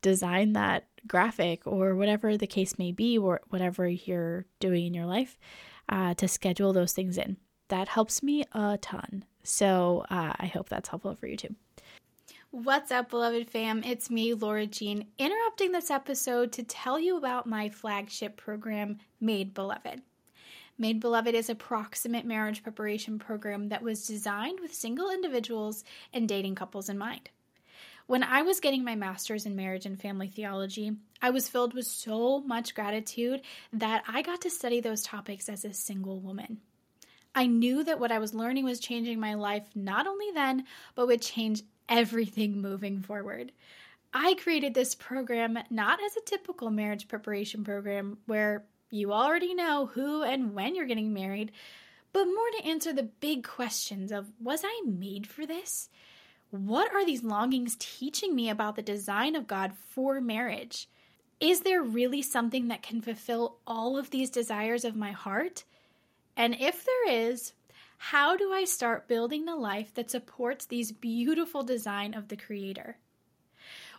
design 0.00 0.54
that 0.54 0.86
graphic 1.06 1.66
or 1.66 1.94
whatever 1.94 2.36
the 2.36 2.46
case 2.46 2.78
may 2.78 2.92
be, 2.92 3.18
or 3.18 3.40
whatever 3.48 3.88
you're 3.88 4.46
doing 4.60 4.86
in 4.86 4.94
your 4.94 5.06
life, 5.06 5.38
uh, 5.88 6.14
to 6.14 6.26
schedule 6.26 6.72
those 6.72 6.92
things 6.92 7.18
in. 7.18 7.36
That 7.68 7.88
helps 7.88 8.22
me 8.22 8.44
a 8.52 8.78
ton. 8.80 9.24
So 9.42 10.04
uh, 10.10 10.32
I 10.38 10.46
hope 10.46 10.68
that's 10.68 10.88
helpful 10.88 11.14
for 11.14 11.26
you 11.26 11.36
too. 11.36 11.54
What's 12.50 12.90
up, 12.90 13.10
beloved 13.10 13.50
fam? 13.50 13.84
It's 13.84 14.08
me, 14.08 14.32
Laura 14.32 14.66
Jean, 14.66 15.06
interrupting 15.18 15.70
this 15.70 15.90
episode 15.90 16.50
to 16.52 16.62
tell 16.62 16.98
you 16.98 17.18
about 17.18 17.46
my 17.46 17.68
flagship 17.68 18.38
program, 18.38 19.00
Made 19.20 19.52
Beloved. 19.52 20.00
Made 20.78 20.98
Beloved 20.98 21.34
is 21.34 21.50
a 21.50 21.54
proximate 21.54 22.24
marriage 22.24 22.62
preparation 22.62 23.18
program 23.18 23.68
that 23.68 23.82
was 23.82 24.06
designed 24.06 24.60
with 24.60 24.72
single 24.72 25.10
individuals 25.10 25.84
and 26.14 26.26
dating 26.26 26.54
couples 26.54 26.88
in 26.88 26.96
mind. 26.96 27.28
When 28.06 28.22
I 28.22 28.40
was 28.40 28.60
getting 28.60 28.82
my 28.82 28.94
master's 28.94 29.44
in 29.44 29.54
marriage 29.54 29.84
and 29.84 30.00
family 30.00 30.28
theology, 30.28 30.92
I 31.20 31.28
was 31.28 31.50
filled 31.50 31.74
with 31.74 31.86
so 31.86 32.40
much 32.40 32.74
gratitude 32.74 33.42
that 33.74 34.04
I 34.08 34.22
got 34.22 34.40
to 34.40 34.50
study 34.50 34.80
those 34.80 35.02
topics 35.02 35.50
as 35.50 35.66
a 35.66 35.74
single 35.74 36.18
woman. 36.18 36.62
I 37.34 37.46
knew 37.46 37.84
that 37.84 38.00
what 38.00 38.10
I 38.10 38.18
was 38.18 38.32
learning 38.32 38.64
was 38.64 38.80
changing 38.80 39.20
my 39.20 39.34
life 39.34 39.68
not 39.74 40.06
only 40.06 40.30
then, 40.32 40.64
but 40.94 41.06
would 41.08 41.20
change 41.20 41.62
everything 41.88 42.60
moving 42.60 43.00
forward. 43.00 43.52
I 44.12 44.34
created 44.34 44.74
this 44.74 44.94
program 44.94 45.58
not 45.70 45.98
as 46.02 46.16
a 46.16 46.24
typical 46.24 46.70
marriage 46.70 47.08
preparation 47.08 47.64
program 47.64 48.18
where 48.26 48.64
you 48.90 49.12
already 49.12 49.54
know 49.54 49.86
who 49.86 50.22
and 50.22 50.54
when 50.54 50.74
you're 50.74 50.86
getting 50.86 51.12
married, 51.12 51.52
but 52.12 52.24
more 52.24 52.50
to 52.56 52.66
answer 52.66 52.92
the 52.92 53.02
big 53.02 53.46
questions 53.46 54.12
of 54.12 54.32
was 54.40 54.62
I 54.64 54.82
made 54.86 55.26
for 55.26 55.44
this? 55.44 55.90
What 56.50 56.92
are 56.94 57.04
these 57.04 57.22
longings 57.22 57.76
teaching 57.78 58.34
me 58.34 58.48
about 58.48 58.76
the 58.76 58.82
design 58.82 59.36
of 59.36 59.46
God 59.46 59.74
for 59.74 60.20
marriage? 60.20 60.88
Is 61.40 61.60
there 61.60 61.82
really 61.82 62.22
something 62.22 62.68
that 62.68 62.82
can 62.82 63.02
fulfill 63.02 63.58
all 63.66 63.98
of 63.98 64.10
these 64.10 64.30
desires 64.30 64.84
of 64.84 64.96
my 64.96 65.12
heart? 65.12 65.64
And 66.36 66.56
if 66.58 66.86
there 66.86 67.12
is, 67.12 67.52
how 67.98 68.36
do 68.36 68.52
I 68.52 68.64
start 68.64 69.08
building 69.08 69.44
the 69.44 69.56
life 69.56 69.92
that 69.94 70.10
supports 70.10 70.64
these 70.64 70.92
beautiful 70.92 71.62
design 71.62 72.14
of 72.14 72.28
the 72.28 72.36
creator? 72.36 72.96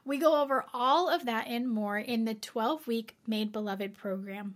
We 0.06 0.18
go 0.18 0.42
over 0.42 0.66
all 0.74 1.10
of 1.10 1.26
that 1.26 1.48
and 1.48 1.70
more 1.70 2.00
in 2.00 2.26
the 2.26 2.34
12 2.34 2.88
week 2.88 3.18
Made 3.28 3.52
Beloved 3.52 3.94
program. 3.94 4.56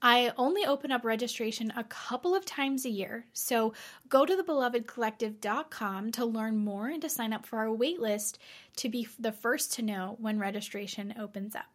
I 0.00 0.32
only 0.38 0.64
open 0.64 0.92
up 0.92 1.04
registration 1.04 1.72
a 1.76 1.84
couple 1.84 2.34
of 2.34 2.46
times 2.46 2.86
a 2.86 2.90
year, 2.90 3.26
so 3.34 3.74
go 4.08 4.24
to 4.24 4.34
thebelovedcollective.com 4.34 6.12
to 6.12 6.24
learn 6.24 6.56
more 6.56 6.88
and 6.88 7.02
to 7.02 7.08
sign 7.10 7.34
up 7.34 7.44
for 7.44 7.58
our 7.58 7.76
waitlist 7.76 8.38
to 8.76 8.88
be 8.88 9.06
the 9.18 9.32
first 9.32 9.74
to 9.74 9.82
know 9.82 10.16
when 10.18 10.38
registration 10.38 11.12
opens 11.18 11.54
up. 11.54 11.66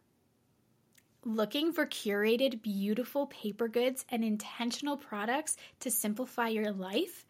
Looking 1.26 1.72
for 1.72 1.86
curated, 1.86 2.62
beautiful 2.62 3.26
paper 3.26 3.66
goods 3.66 4.04
and 4.08 4.22
intentional 4.22 4.96
products 4.96 5.56
to 5.80 5.90
simplify 5.90 6.46
your 6.46 6.70
life? 6.70 7.24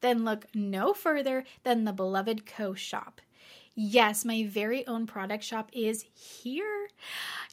Then 0.00 0.24
look 0.24 0.46
no 0.54 0.94
further 0.94 1.44
than 1.62 1.84
the 1.84 1.92
Beloved 1.92 2.46
Co 2.46 2.72
shop. 2.72 3.20
Yes, 3.74 4.24
my 4.24 4.46
very 4.48 4.86
own 4.86 5.06
product 5.06 5.44
shop 5.44 5.68
is 5.74 6.06
here. 6.14 6.88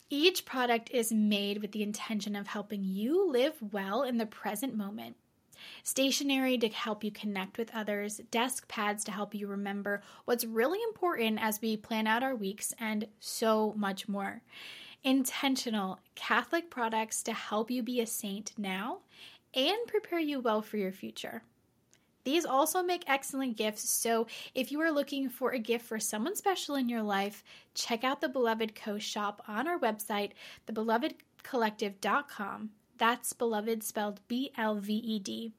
Each 0.09 0.45
product 0.45 0.89
is 0.89 1.11
made 1.11 1.61
with 1.61 1.73
the 1.73 1.83
intention 1.83 2.33
of 2.33 2.47
helping 2.47 2.85
you 2.85 3.29
live 3.29 3.55
well 3.73 4.03
in 4.03 4.15
the 4.15 4.25
present 4.25 4.77
moment. 4.77 5.17
Stationery 5.83 6.57
to 6.59 6.69
help 6.69 7.03
you 7.03 7.11
connect 7.11 7.57
with 7.57 7.75
others, 7.75 8.21
desk 8.31 8.69
pads 8.69 9.03
to 9.03 9.11
help 9.11 9.35
you 9.35 9.47
remember 9.47 10.01
what's 10.23 10.45
really 10.45 10.79
important 10.83 11.39
as 11.41 11.59
we 11.61 11.75
plan 11.75 12.07
out 12.07 12.23
our 12.23 12.37
weeks, 12.37 12.73
and 12.79 13.05
so 13.19 13.73
much 13.75 14.07
more. 14.07 14.41
Intentional 15.03 15.99
Catholic 16.15 16.69
products 16.69 17.23
to 17.23 17.33
help 17.33 17.71
you 17.71 17.81
be 17.81 18.01
a 18.01 18.05
saint 18.05 18.51
now 18.57 18.99
and 19.53 19.77
prepare 19.87 20.19
you 20.19 20.39
well 20.39 20.61
for 20.61 20.77
your 20.77 20.91
future. 20.91 21.43
These 22.25 22.45
also 22.45 22.83
make 22.83 23.03
excellent 23.07 23.57
gifts, 23.57 23.89
so 23.89 24.27
if 24.53 24.71
you 24.71 24.81
are 24.81 24.91
looking 24.91 25.29
for 25.29 25.51
a 25.51 25.59
gift 25.59 25.85
for 25.85 25.99
someone 25.99 26.35
special 26.35 26.75
in 26.75 26.89
your 26.89 27.01
life, 27.01 27.43
check 27.73 28.03
out 28.03 28.21
the 28.21 28.29
Beloved 28.29 28.75
Co 28.75 28.99
shop 28.99 29.41
on 29.47 29.67
our 29.67 29.79
website, 29.79 30.31
thebelovedcollective.com. 30.67 32.69
That's 32.97 33.33
beloved 33.33 33.83
spelled 33.83 34.19
B 34.27 34.51
L 34.57 34.75
V 34.75 34.93
E 34.93 35.19
D. 35.19 35.53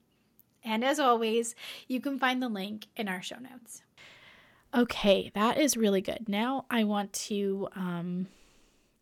And 0.63 0.85
as 0.85 1.01
always, 1.01 1.55
you 1.89 2.01
can 2.01 2.19
find 2.19 2.43
the 2.43 2.51
link 2.51 2.87
in 2.95 3.09
our 3.09 3.23
show 3.23 3.39
notes. 3.39 3.83
Okay, 4.75 5.33
that 5.35 5.59
is 5.59 5.77
really 5.77 6.03
good. 6.03 6.29
Now 6.29 6.67
I 6.71 6.85
want 6.85 7.13
to 7.15 7.69
um, 7.75 8.29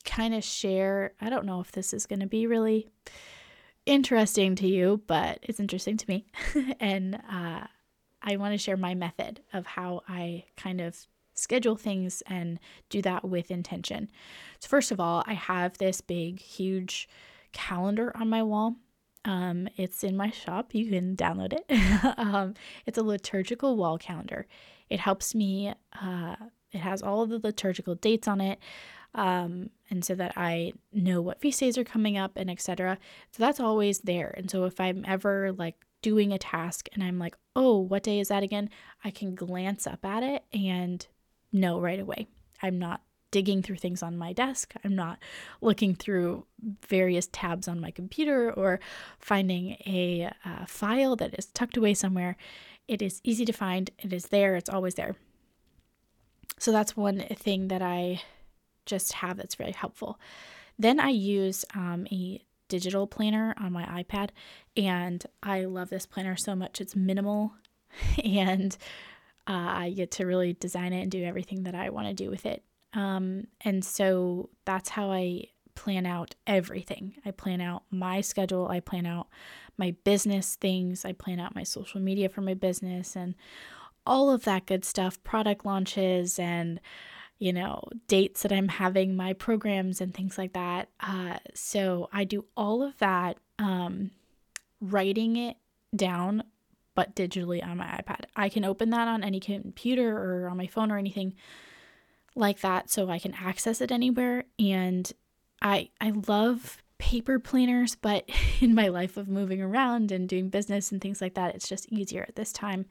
kind 0.09 0.35
of 0.35 0.43
share. 0.43 1.12
I 1.21 1.29
don't 1.29 1.45
know 1.45 1.61
if 1.61 1.73
this 1.73 1.93
is 1.93 2.07
going 2.07 2.21
to 2.21 2.27
be 2.27 2.47
really 2.47 2.88
interesting 3.87 4.55
to 4.57 4.67
you, 4.67 5.03
but 5.07 5.38
it's 5.43 5.61
interesting 5.61 5.97
to 5.99 6.09
me. 6.09 6.27
and 6.81 7.17
uh, 7.31 7.67
I 8.23 8.37
want 8.37 8.55
to 8.55 8.59
share 8.59 8.77
my 8.77 8.95
method 8.95 9.41
of 9.53 9.67
how 9.67 10.03
I 10.09 10.45
kind 10.57 10.81
of 10.81 10.97
schedule 11.35 11.77
things 11.77 12.23
and 12.27 12.59
do 12.88 13.00
that 13.03 13.25
with 13.25 13.50
intention. 13.50 14.11
So, 14.59 14.69
first 14.69 14.91
of 14.91 14.99
all, 14.99 15.23
I 15.27 15.35
have 15.35 15.79
this 15.79 16.00
big, 16.00 16.41
huge 16.41 17.09
calendar 17.53 18.12
on 18.17 18.29
my 18.29 18.43
wall. 18.43 18.77
Um, 19.25 19.69
it's 19.77 20.03
in 20.05 20.17
my 20.17 20.31
shop. 20.31 20.75
You 20.75 20.91
can 20.91 21.17
download 21.17 21.53
it. 21.53 22.15
um, 22.19 22.55
it's 22.87 22.99
a 22.99 23.03
liturgical 23.03 23.77
wall 23.77 23.99
calendar. 23.99 24.47
It 24.88 25.00
helps 25.00 25.35
me, 25.35 25.75
uh, 26.00 26.37
it 26.73 26.79
has 26.79 27.03
all 27.03 27.23
of 27.23 27.29
the 27.29 27.41
liturgical 27.43 27.95
dates 27.95 28.27
on 28.27 28.41
it 28.41 28.59
um, 29.19 29.71
and 29.91 30.05
so 30.05 30.15
that 30.15 30.33
I 30.37 30.73
know 30.93 31.21
what 31.21 31.41
feast 31.41 31.59
days 31.59 31.77
are 31.77 31.83
coming 31.83 32.17
up 32.17 32.37
and 32.37 32.49
etc. 32.49 32.99
So 33.33 33.43
that's 33.43 33.59
always 33.59 33.99
there. 34.01 34.33
And 34.37 34.49
so 34.49 34.65
if 34.65 34.79
I'm 34.79 35.05
ever 35.09 35.53
like 35.53 35.75
doing 36.03 36.33
a 36.33 36.39
task 36.39 36.89
and 36.93 37.03
I'm 37.03 37.19
like, 37.19 37.37
oh, 37.57 37.79
what 37.79 38.05
day 38.05 38.21
is 38.21 38.29
that 38.29 38.45
again? 38.45 38.71
I 39.05 39.11
can 39.11 39.35
glance 39.35 39.89
up 39.89 40.05
at 40.05 40.23
it 40.23 40.45
and 40.53 41.05
know 41.53 41.81
right 41.81 41.99
away. 41.99 42.29
I'm 42.63 42.79
not 42.79 43.03
digging 43.33 43.61
through 43.61 43.77
things 43.79 44.05
on 44.05 44.17
my 44.17 44.33
desk. 44.33 44.75
I'm 44.85 44.95
not 44.95 45.19
looking 45.61 45.97
through 45.97 46.47
various 46.87 47.29
tabs 47.33 47.67
on 47.67 47.81
my 47.81 47.91
computer 47.91 48.53
or 48.53 48.79
finding 49.19 49.71
a 49.85 50.31
uh, 50.45 50.65
file 50.67 51.17
that 51.17 51.37
is 51.37 51.47
tucked 51.47 51.77
away 51.77 51.93
somewhere. 51.93 52.37
It 52.87 53.03
is 53.03 53.21
easy 53.25 53.45
to 53.45 53.53
find, 53.53 53.91
it 53.99 54.13
is 54.13 54.27
there, 54.27 54.55
it's 54.55 54.71
always 54.71 54.95
there. 54.95 55.17
So 56.61 56.71
that's 56.71 56.97
one 56.97 57.19
thing 57.19 57.67
that 57.69 57.83
I 57.83 58.23
just 58.88 59.12
have 59.14 59.37
that's 59.37 59.54
very 59.54 59.73
helpful. 59.73 60.18
Then 60.78 60.99
I 60.99 61.11
use 61.11 61.64
um, 61.75 62.07
a 62.11 62.40
digital 62.68 63.07
planner 63.07 63.54
on 63.59 63.73
my 63.73 63.85
iPad, 63.85 64.30
and 64.76 65.25
I 65.42 65.64
love 65.64 65.90
this 65.90 66.07
planner 66.07 66.37
so 66.37 66.54
much. 66.54 66.80
It's 66.80 66.97
minimal, 66.97 67.52
and 68.25 68.76
uh, 69.47 69.52
I 69.52 69.90
get 69.90 70.11
to 70.12 70.26
really 70.26 70.52
design 70.54 70.92
it 70.92 71.02
and 71.02 71.11
do 71.11 71.25
everything 71.25 71.64
that 71.64 71.75
I 71.75 71.90
want 71.90 72.09
to 72.09 72.14
do 72.14 72.30
with 72.30 72.47
it. 72.47 72.62
Um, 72.92 73.47
and 73.61 73.85
so 73.85 74.50
that's 74.64 74.90
how 74.90 75.11
I 75.11 75.45
plan 75.75 76.07
out 76.07 76.35
everything. 76.47 77.14
I 77.25 77.30
plan 77.30 77.61
out 77.61 77.85
my 77.90 78.21
schedule, 78.21 78.68
I 78.68 78.80
plan 78.80 79.07
out 79.07 79.28
my 79.76 79.95
business 80.04 80.57
things, 80.57 81.04
I 81.04 81.12
plan 81.12 81.38
out 81.38 81.54
my 81.54 81.62
social 81.62 82.00
media 82.00 82.28
for 82.28 82.40
my 82.40 82.54
business, 82.54 83.14
and 83.14 83.35
all 84.04 84.30
of 84.30 84.45
that 84.45 84.66
good 84.66 84.85
stuff, 84.85 85.23
product 85.23 85.64
launches 85.64 86.38
and 86.38 86.80
you 87.38 87.52
know, 87.52 87.83
dates 88.09 88.42
that 88.42 88.52
I'm 88.52 88.68
having 88.68 89.16
my 89.16 89.33
programs 89.33 90.00
and 90.00 90.12
things 90.12 90.37
like 90.37 90.54
that. 90.54 90.88
Uh, 91.00 91.38
so 91.54 92.09
I 92.12 92.25
do 92.25 92.45
all 92.57 92.83
of 92.83 92.99
that, 92.99 93.38
um, 93.59 94.11
writing 94.80 95.37
it 95.37 95.57
down, 95.95 96.42
but 96.95 97.14
digitally 97.14 97.64
on 97.64 97.76
my 97.76 97.87
iPad. 97.87 98.25
I 98.35 98.49
can 98.49 98.64
open 98.64 98.90
that 98.90 99.07
on 99.07 99.23
any 99.23 99.40
computer 99.40 100.16
or 100.16 100.49
on 100.49 100.57
my 100.57 100.66
phone 100.66 100.90
or 100.90 100.99
anything 100.99 101.35
like 102.35 102.61
that, 102.61 102.90
so 102.90 103.09
I 103.09 103.18
can 103.18 103.35
access 103.35 103.80
it 103.80 103.92
anywhere. 103.92 104.45
And 104.59 105.11
I 105.62 105.90
I 106.00 106.12
love 106.26 106.83
paper 106.99 107.38
planners, 107.38 107.95
but 107.95 108.28
in 108.61 108.75
my 108.75 108.88
life 108.88 109.16
of 109.16 109.28
moving 109.28 109.62
around 109.62 110.11
and 110.12 110.28
doing 110.28 110.49
business 110.49 110.90
and 110.92 111.00
things 111.00 111.21
like 111.21 111.35
that, 111.35 111.54
it's 111.54 111.68
just 111.68 111.90
easier 111.90 112.25
at 112.28 112.37
this 112.37 112.52
time 112.52 112.87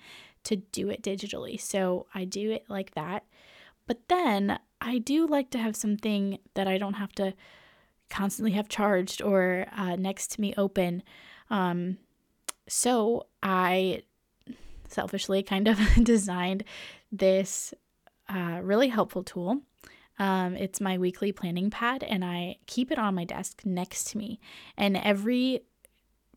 to 0.46 0.56
do 0.56 0.90
it 0.90 1.04
digitally. 1.04 1.60
So 1.60 2.08
I 2.16 2.24
do 2.24 2.52
it 2.52 2.66
like 2.70 2.96
that. 2.96 3.26
But 3.88 4.08
then 4.10 4.60
I 4.80 5.00
do 5.00 5.26
like 5.26 5.50
to 5.52 5.58
have 5.58 5.76
something 5.76 6.40
that 6.54 6.68
I 6.68 6.78
don't 6.78 6.94
have 6.94 7.14
to 7.14 7.34
constantly 8.10 8.52
have 8.52 8.70
charged 8.70 9.22
or 9.22 9.66
uh, 9.76 9.96
next 9.96 10.32
to 10.34 10.42
me 10.42 10.54
open. 10.58 11.04
Um, 11.50 11.98
so 12.68 13.28
I 13.42 14.04
selfishly 14.88 15.44
kind 15.44 15.68
of 15.68 15.80
designed 16.04 16.64
this 17.12 17.74
uh, 18.30 18.60
really 18.62 18.90
helpful 18.90 19.24
tool. 19.24 19.62
Um, 20.20 20.56
it's 20.56 20.82
my 20.82 20.98
weekly 20.98 21.32
planning 21.32 21.70
pad, 21.70 22.04
and 22.04 22.26
I 22.26 22.58
keep 22.66 22.92
it 22.92 22.98
on 22.98 23.14
my 23.14 23.24
desk 23.24 23.62
next 23.66 24.06
to 24.12 24.18
me. 24.18 24.40
And 24.76 24.98
every 24.98 25.62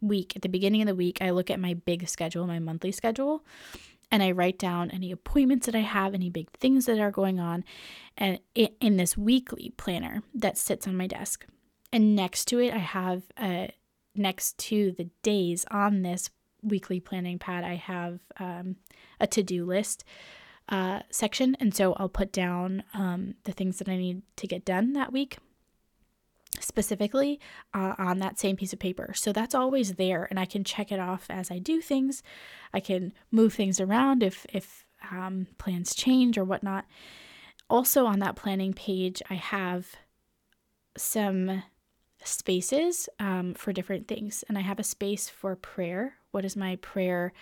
week, 0.02 0.36
at 0.36 0.42
the 0.42 0.48
beginning 0.48 0.82
of 0.82 0.86
the 0.86 0.94
week, 0.94 1.18
I 1.22 1.30
look 1.30 1.50
at 1.50 1.58
my 1.58 1.74
big 1.74 2.06
schedule, 2.08 2.46
my 2.46 2.58
monthly 2.58 2.92
schedule, 2.92 3.42
and 4.10 4.22
I 4.22 4.32
write 4.32 4.58
down 4.58 4.90
any 4.90 5.12
appointments 5.12 5.66
that 5.66 5.74
I 5.74 5.80
have, 5.80 6.14
any 6.14 6.30
big 6.30 6.50
things 6.52 6.86
that 6.86 6.98
are 6.98 7.10
going 7.10 7.38
on, 7.38 7.64
and 8.16 8.38
in 8.54 8.96
this 8.96 9.16
weekly 9.16 9.72
planner 9.76 10.22
that 10.34 10.58
sits 10.58 10.86
on 10.86 10.96
my 10.96 11.06
desk. 11.06 11.46
And 11.92 12.14
next 12.14 12.46
to 12.46 12.58
it, 12.60 12.72
I 12.72 12.78
have 12.78 13.22
uh, 13.36 13.68
next 14.14 14.58
to 14.58 14.92
the 14.92 15.10
days 15.22 15.64
on 15.70 16.02
this 16.02 16.30
weekly 16.62 17.00
planning 17.00 17.38
pad, 17.38 17.64
I 17.64 17.74
have 17.74 18.20
um, 18.38 18.76
a 19.18 19.26
to 19.28 19.42
do 19.42 19.64
list 19.64 20.04
uh, 20.68 21.00
section, 21.10 21.56
and 21.58 21.74
so 21.74 21.94
I'll 21.94 22.08
put 22.08 22.32
down 22.32 22.84
um, 22.94 23.34
the 23.44 23.52
things 23.52 23.78
that 23.78 23.88
I 23.88 23.96
need 23.96 24.22
to 24.36 24.46
get 24.46 24.64
done 24.64 24.92
that 24.92 25.12
week 25.12 25.38
specifically 26.60 27.40
uh, 27.74 27.94
on 27.98 28.18
that 28.18 28.38
same 28.38 28.56
piece 28.56 28.72
of 28.72 28.78
paper. 28.78 29.12
So 29.14 29.32
that's 29.32 29.54
always 29.54 29.94
there, 29.94 30.26
and 30.30 30.38
I 30.38 30.44
can 30.44 30.64
check 30.64 30.92
it 30.92 31.00
off 31.00 31.26
as 31.28 31.50
I 31.50 31.58
do 31.58 31.80
things. 31.80 32.22
I 32.72 32.80
can 32.80 33.12
move 33.30 33.54
things 33.54 33.80
around 33.80 34.22
if 34.22 34.46
if 34.52 34.84
um, 35.10 35.46
plans 35.58 35.94
change 35.94 36.38
or 36.38 36.44
whatnot. 36.44 36.84
Also, 37.68 38.06
on 38.06 38.18
that 38.18 38.36
planning 38.36 38.72
page, 38.72 39.22
I 39.30 39.34
have 39.34 39.96
some 40.96 41.62
spaces 42.22 43.08
um, 43.18 43.54
for 43.54 43.72
different 43.72 44.08
things, 44.08 44.44
and 44.48 44.58
I 44.58 44.62
have 44.62 44.78
a 44.78 44.84
space 44.84 45.28
for 45.28 45.56
prayer. 45.56 46.14
What 46.30 46.44
is 46.44 46.56
my 46.56 46.76
prayer? 46.76 47.32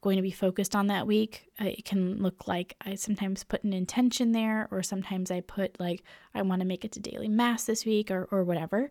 Going 0.00 0.16
to 0.16 0.22
be 0.22 0.30
focused 0.30 0.74
on 0.74 0.86
that 0.86 1.06
week. 1.06 1.50
Uh, 1.60 1.66
it 1.66 1.84
can 1.84 2.22
look 2.22 2.48
like 2.48 2.74
I 2.80 2.94
sometimes 2.94 3.44
put 3.44 3.64
an 3.64 3.72
intention 3.72 4.32
there, 4.32 4.66
or 4.70 4.82
sometimes 4.82 5.30
I 5.30 5.40
put 5.40 5.78
like, 5.78 6.02
I 6.34 6.42
want 6.42 6.60
to 6.60 6.66
make 6.66 6.84
it 6.84 6.92
to 6.92 7.00
daily 7.00 7.28
mass 7.28 7.64
this 7.64 7.84
week, 7.84 8.10
or, 8.10 8.26
or 8.30 8.44
whatever. 8.44 8.90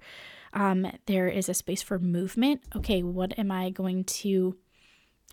Um, 0.54 0.88
there 1.08 1.28
is 1.28 1.50
a 1.50 1.54
space 1.54 1.82
for 1.82 1.98
movement. 2.00 2.62
Okay, 2.76 3.02
what 3.02 3.38
am 3.40 3.52
I 3.52 3.72
going 3.72 4.04
to, 4.04 4.56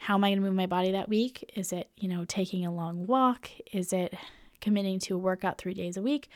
how 0.00 0.14
am 0.14 0.24
I 0.24 0.30
going 0.30 0.38
to 0.38 0.44
move 0.44 0.54
my 0.54 0.66
body 0.66 0.92
that 0.92 1.08
week? 1.08 1.52
Is 1.54 1.72
it, 1.72 1.90
you 1.96 2.08
know, 2.08 2.24
taking 2.24 2.64
a 2.64 2.74
long 2.74 3.06
walk? 3.06 3.50
Is 3.72 3.92
it 3.92 4.14
committing 4.60 4.98
to 5.00 5.14
a 5.14 5.18
workout 5.18 5.58
three 5.58 5.74
days 5.74 5.96
a 5.96 6.02
week? 6.02 6.28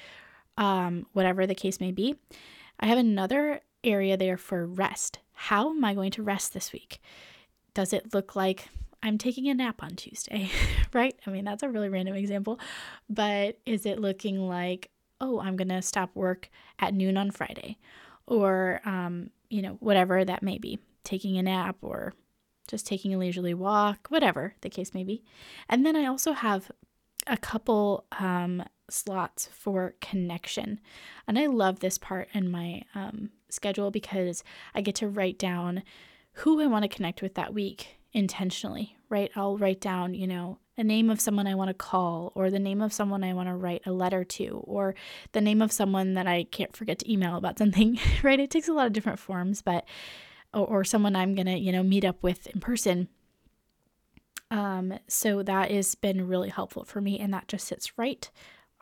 Um, 0.59 1.07
whatever 1.15 1.47
the 1.47 1.55
case 1.55 1.81
may 1.81 1.93
be. 1.93 2.17
I 2.79 2.87
have 2.87 2.99
another 2.99 3.61
area 3.83 4.19
there 4.19 4.37
for 4.37 4.67
rest. 4.67 5.19
How 5.33 5.71
am 5.71 5.83
I 5.83 5.95
going 5.95 6.11
to 6.13 6.23
rest 6.23 6.53
this 6.53 6.73
week? 6.73 7.01
Does 7.73 7.95
it 7.95 8.13
look 8.13 8.37
like 8.37 8.69
I'm 9.03 9.19
taking 9.19 9.49
a 9.49 9.55
nap 9.55 9.83
on 9.83 9.97
Tuesday, 9.97 10.51
right? 10.93 11.19
I 11.27 11.31
mean, 11.31 11.45
that's 11.45 11.63
a 11.63 11.69
really 11.69 11.89
random 11.89 12.15
example, 12.15 12.61
but 13.09 13.59
is 13.65 13.87
it 13.87 13.99
looking 13.99 14.49
like, 14.49 14.91
oh, 15.21 15.41
I'm 15.41 15.57
going 15.57 15.69
to 15.69 15.83
stop 15.83 16.11
work 16.15 16.51
at 16.79 16.95
noon 16.95 17.17
on 17.17 17.31
Friday 17.31 17.79
or, 18.27 18.81
um, 18.85 19.31
you 19.49 19.63
know, 19.63 19.77
whatever 19.81 20.25
that 20.25 20.43
may 20.43 20.59
be, 20.59 20.79
taking 21.05 21.39
a 21.39 21.43
nap 21.43 21.77
or 21.83 22.13
just 22.69 22.87
taking 22.87 23.13
a 23.13 23.19
leisurely 23.19 23.55
walk, 23.55 24.07
whatever 24.09 24.55
the 24.61 24.71
case 24.71 24.95
may 24.95 25.05
be. 25.05 25.23
And 25.69 25.85
then 25.85 25.97
I 25.97 26.07
also 26.07 26.33
have 26.33 26.71
a 27.27 27.37
couple 27.37 28.05
um, 28.19 28.63
slots 28.89 29.49
for 29.53 29.95
connection. 30.01 30.81
And 31.27 31.39
I 31.39 31.47
love 31.47 31.81
this 31.81 31.99
part 31.99 32.29
in 32.33 32.51
my 32.51 32.83
um, 32.95 33.31
schedule 33.49 33.91
because 33.91 34.45
I 34.75 34.81
get 34.81 34.95
to 34.97 35.09
write 35.09 35.39
down 35.39 35.83
who 36.35 36.61
I 36.61 36.67
want 36.67 36.85
to 36.85 36.89
connect 36.89 37.23
with 37.23 37.35
that 37.35 37.53
week 37.53 38.00
intentionally, 38.13 38.97
right? 39.09 39.31
I'll 39.37 39.59
write 39.59 39.81
down, 39.81 40.15
you 40.15 40.27
know, 40.27 40.59
a 40.77 40.85
name 40.85 41.11
of 41.11 41.21
someone 41.21 41.47
I 41.47 41.55
want 41.55 41.69
to 41.69 41.75
call, 41.75 42.33
or 42.35 42.51
the 42.51 42.59
name 42.59 42.81
of 42.81 42.93
someone 42.93 43.23
I 43.23 43.35
want 43.35 43.49
to 43.49 43.55
write 43.55 43.83
a 43.85 43.93
letter 43.93 44.25
to, 44.25 44.63
or 44.65 44.95
the 45.33 45.41
name 45.41 45.61
of 45.61 45.73
someone 45.73 46.15
that 46.15 46.27
I 46.27 46.45
can't 46.45 46.75
forget 46.75 47.01
to 47.01 47.13
email 47.13 47.37
about 47.37 47.59
something, 47.59 47.99
right? 48.23 48.41
It 48.41 48.51
takes 48.51 48.69
a 48.69 48.73
lot 48.73 48.87
of 48.87 48.93
different 48.93 49.19
forms, 49.19 49.63
but, 49.63 49.85
or, 50.55 50.67
or 50.67 50.85
someone 50.85 51.15
I'm 51.15 51.35
going 51.35 51.47
to, 51.47 51.59
you 51.59 51.71
know, 51.71 51.83
meet 51.83 52.05
up 52.05 52.23
with 52.23 52.47
in 52.49 52.61
person. 52.61 53.09
Um, 54.51 54.99
so 55.07 55.43
that 55.43 55.71
has 55.71 55.95
been 55.95 56.27
really 56.27 56.49
helpful 56.49 56.85
for 56.85 57.01
me, 57.01 57.19
and 57.19 57.33
that 57.35 57.49
just 57.49 57.67
sits 57.67 57.99
right 57.99 58.31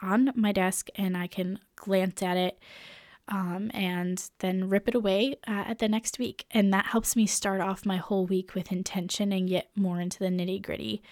on 0.01 0.33
my 0.37 0.53
desk, 0.53 0.89
and 0.95 1.17
I 1.17 1.27
can 1.27 1.59
glance 1.75 2.23
at 2.23 2.37
it 2.37 2.59
um, 3.29 3.71
and 3.75 4.31
then 4.39 4.69
rip 4.69 4.89
it 4.89 4.95
away 4.95 5.37
uh, 5.47 5.65
at 5.67 5.79
the 5.79 5.89
next 5.89 6.19
week. 6.19 6.47
And 6.51 6.73
that 6.73 6.87
helps 6.87 7.15
me 7.15 7.27
start 7.27 7.61
off 7.61 7.87
my 7.87 7.97
whole 7.97 8.27
week 8.27 8.55
with 8.55 8.73
intention 8.73 9.33
and 9.33 9.49
get 9.49 9.71
more 9.77 10.01
into 10.01 10.19
the 10.19 10.27
nitty 10.27 10.63
gritty 10.63 11.03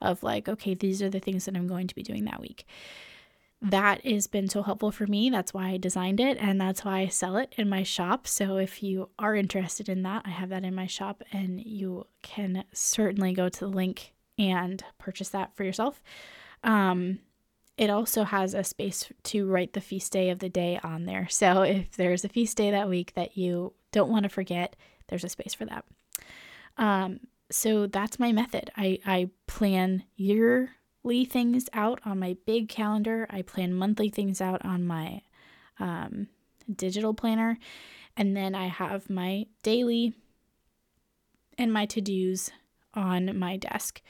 of 0.00 0.22
like, 0.22 0.48
okay, 0.48 0.74
these 0.74 1.02
are 1.02 1.10
the 1.10 1.20
things 1.20 1.44
that 1.44 1.56
I'm 1.56 1.66
going 1.66 1.86
to 1.86 1.94
be 1.94 2.02
doing 2.02 2.24
that 2.26 2.40
week. 2.40 2.66
That 3.60 4.04
has 4.04 4.26
been 4.26 4.48
so 4.48 4.62
helpful 4.62 4.90
for 4.90 5.06
me. 5.06 5.30
That's 5.30 5.54
why 5.54 5.68
I 5.68 5.76
designed 5.76 6.18
it 6.18 6.36
and 6.40 6.60
that's 6.60 6.84
why 6.84 6.98
I 6.98 7.06
sell 7.06 7.36
it 7.36 7.54
in 7.56 7.68
my 7.68 7.84
shop. 7.84 8.26
So 8.26 8.56
if 8.56 8.82
you 8.82 9.10
are 9.18 9.36
interested 9.36 9.88
in 9.88 10.02
that, 10.02 10.22
I 10.24 10.30
have 10.30 10.48
that 10.48 10.64
in 10.64 10.74
my 10.74 10.86
shop 10.86 11.22
and 11.32 11.60
you 11.60 12.06
can 12.22 12.64
certainly 12.72 13.32
go 13.32 13.48
to 13.48 13.60
the 13.60 13.68
link 13.68 14.14
and 14.36 14.82
purchase 14.98 15.28
that 15.28 15.54
for 15.54 15.62
yourself. 15.62 16.02
Um, 16.64 17.20
it 17.78 17.90
also 17.90 18.24
has 18.24 18.54
a 18.54 18.64
space 18.64 19.10
to 19.24 19.46
write 19.46 19.72
the 19.72 19.80
feast 19.80 20.12
day 20.12 20.30
of 20.30 20.38
the 20.40 20.48
day 20.48 20.78
on 20.82 21.04
there. 21.04 21.28
So 21.28 21.62
if 21.62 21.92
there's 21.92 22.24
a 22.24 22.28
feast 22.28 22.56
day 22.56 22.70
that 22.70 22.88
week 22.88 23.14
that 23.14 23.36
you 23.36 23.72
don't 23.92 24.10
want 24.10 24.24
to 24.24 24.28
forget, 24.28 24.76
there's 25.08 25.24
a 25.24 25.28
space 25.28 25.54
for 25.54 25.64
that. 25.64 25.84
Um, 26.76 27.20
so 27.50 27.86
that's 27.86 28.18
my 28.18 28.32
method. 28.32 28.70
I, 28.76 28.98
I 29.06 29.30
plan 29.46 30.04
yearly 30.16 31.24
things 31.24 31.68
out 31.72 32.00
on 32.04 32.18
my 32.18 32.36
big 32.46 32.68
calendar, 32.68 33.26
I 33.30 33.42
plan 33.42 33.74
monthly 33.74 34.08
things 34.08 34.40
out 34.40 34.64
on 34.64 34.86
my 34.86 35.22
um, 35.78 36.28
digital 36.74 37.14
planner, 37.14 37.58
and 38.16 38.36
then 38.36 38.54
I 38.54 38.66
have 38.66 39.10
my 39.10 39.46
daily 39.62 40.14
and 41.58 41.72
my 41.72 41.86
to 41.86 42.00
dos 42.00 42.50
on 42.94 43.38
my 43.38 43.56
desk. 43.56 44.00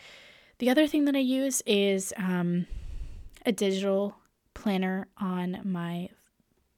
The 0.59 0.71
other 0.71 0.87
thing 0.87 1.05
that 1.07 1.17
I 1.17 1.21
use 1.21 1.63
is 1.67 2.13
um, 2.17 2.67
a 3.45 3.53
digital 3.53 4.17
planner 4.55 5.09
on 5.19 5.61
my 5.65 6.09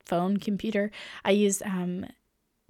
phone 0.05 0.37
computer. 0.37 0.91
I 1.25 1.33
use 1.33 1.63
um, 1.63 2.07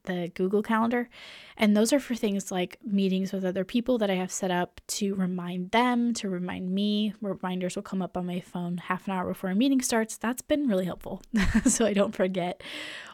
the 0.04 0.30
Google 0.35 0.62
Calendar. 0.62 1.09
And 1.57 1.76
those 1.76 1.92
are 1.92 2.00
for 2.00 2.14
things 2.14 2.50
like 2.50 2.78
meetings 2.85 3.33
with 3.33 3.44
other 3.44 3.64
people 3.64 3.98
that 3.98 4.11
I 4.11 4.14
have 4.14 4.30
set 4.33 4.50
up 4.50 4.80
to 4.88 5.14
remind 5.14 5.70
them, 5.70 6.14
to 6.14 6.28
remind 6.28 6.70
me. 6.70 7.14
Reminders 7.20 7.76
will 7.76 7.83
come 7.83 8.02
up 8.02 8.16
on 8.16 8.26
my 8.26 8.40
phone 8.40 8.78
half 8.78 9.07
an 9.07 9.14
hour 9.14 9.28
before 9.28 9.50
a 9.50 9.54
meeting 9.54 9.80
starts. 9.80 10.16
That's 10.16 10.42
been 10.42 10.68
really 10.68 10.85
helpful 10.85 11.22
so 11.64 11.87
I 11.87 11.92
don't 11.92 12.14
forget. 12.14 12.62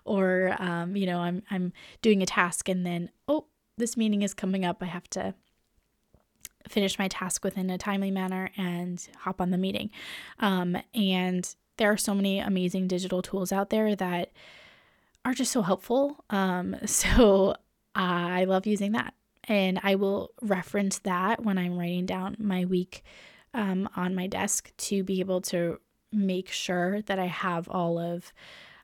Or, 0.05 0.57
um, 0.59 0.97
you 0.97 1.07
know, 1.07 1.21
I'm, 1.21 1.43
I'm 1.51 1.73
doing 2.03 2.23
a 2.23 2.27
task 2.27 2.69
and 2.69 2.85
then, 2.85 3.11
oh, 3.29 3.47
this 3.77 3.97
meeting 3.97 4.23
is 4.23 4.35
coming 4.35 4.65
up. 4.65 4.83
I 4.83 4.87
have 4.87 5.09
to 5.11 5.35
finish 6.69 6.99
my 6.99 7.09
task 7.09 7.45
within 7.45 7.71
a 7.71 7.79
timely 7.79 8.11
manner 8.11 8.51
and 8.57 9.07
hop 9.19 9.41
on 9.41 9.51
the 9.51 9.59
meeting. 9.59 9.91
Um, 10.39 10.77
and 10.95 11.55
there 11.77 11.91
are 11.91 11.97
so 11.97 12.15
many 12.15 12.39
amazing 12.39 12.89
digital 12.89 13.23
tools 13.23 13.53
out 13.53 13.71
there 13.71 13.97
that 13.97 14.33
are 15.25 15.35
just 15.35 15.53
so 15.53 15.63
helpful. 15.63 16.25
Um, 16.31 16.77
so 16.87 17.55
I 17.95 18.45
love 18.45 18.67
using 18.67 18.93
that. 18.93 19.15
And 19.45 19.81
I 19.83 19.95
will 19.95 20.31
reference 20.43 20.99
that 21.01 21.43
when 21.43 21.59
I'm 21.59 21.79
writing 21.79 22.07
down 22.07 22.37
my 22.39 22.65
week 22.65 23.03
um, 23.55 23.89
on 23.97 24.15
my 24.15 24.27
desk 24.27 24.73
to 24.77 25.03
be 25.03 25.21
able 25.21 25.41
to 25.43 25.81
make 26.13 26.51
sure 26.51 27.03
that 27.03 27.19
I 27.19 27.27
have 27.27 27.69
all 27.69 27.99
of 27.99 28.33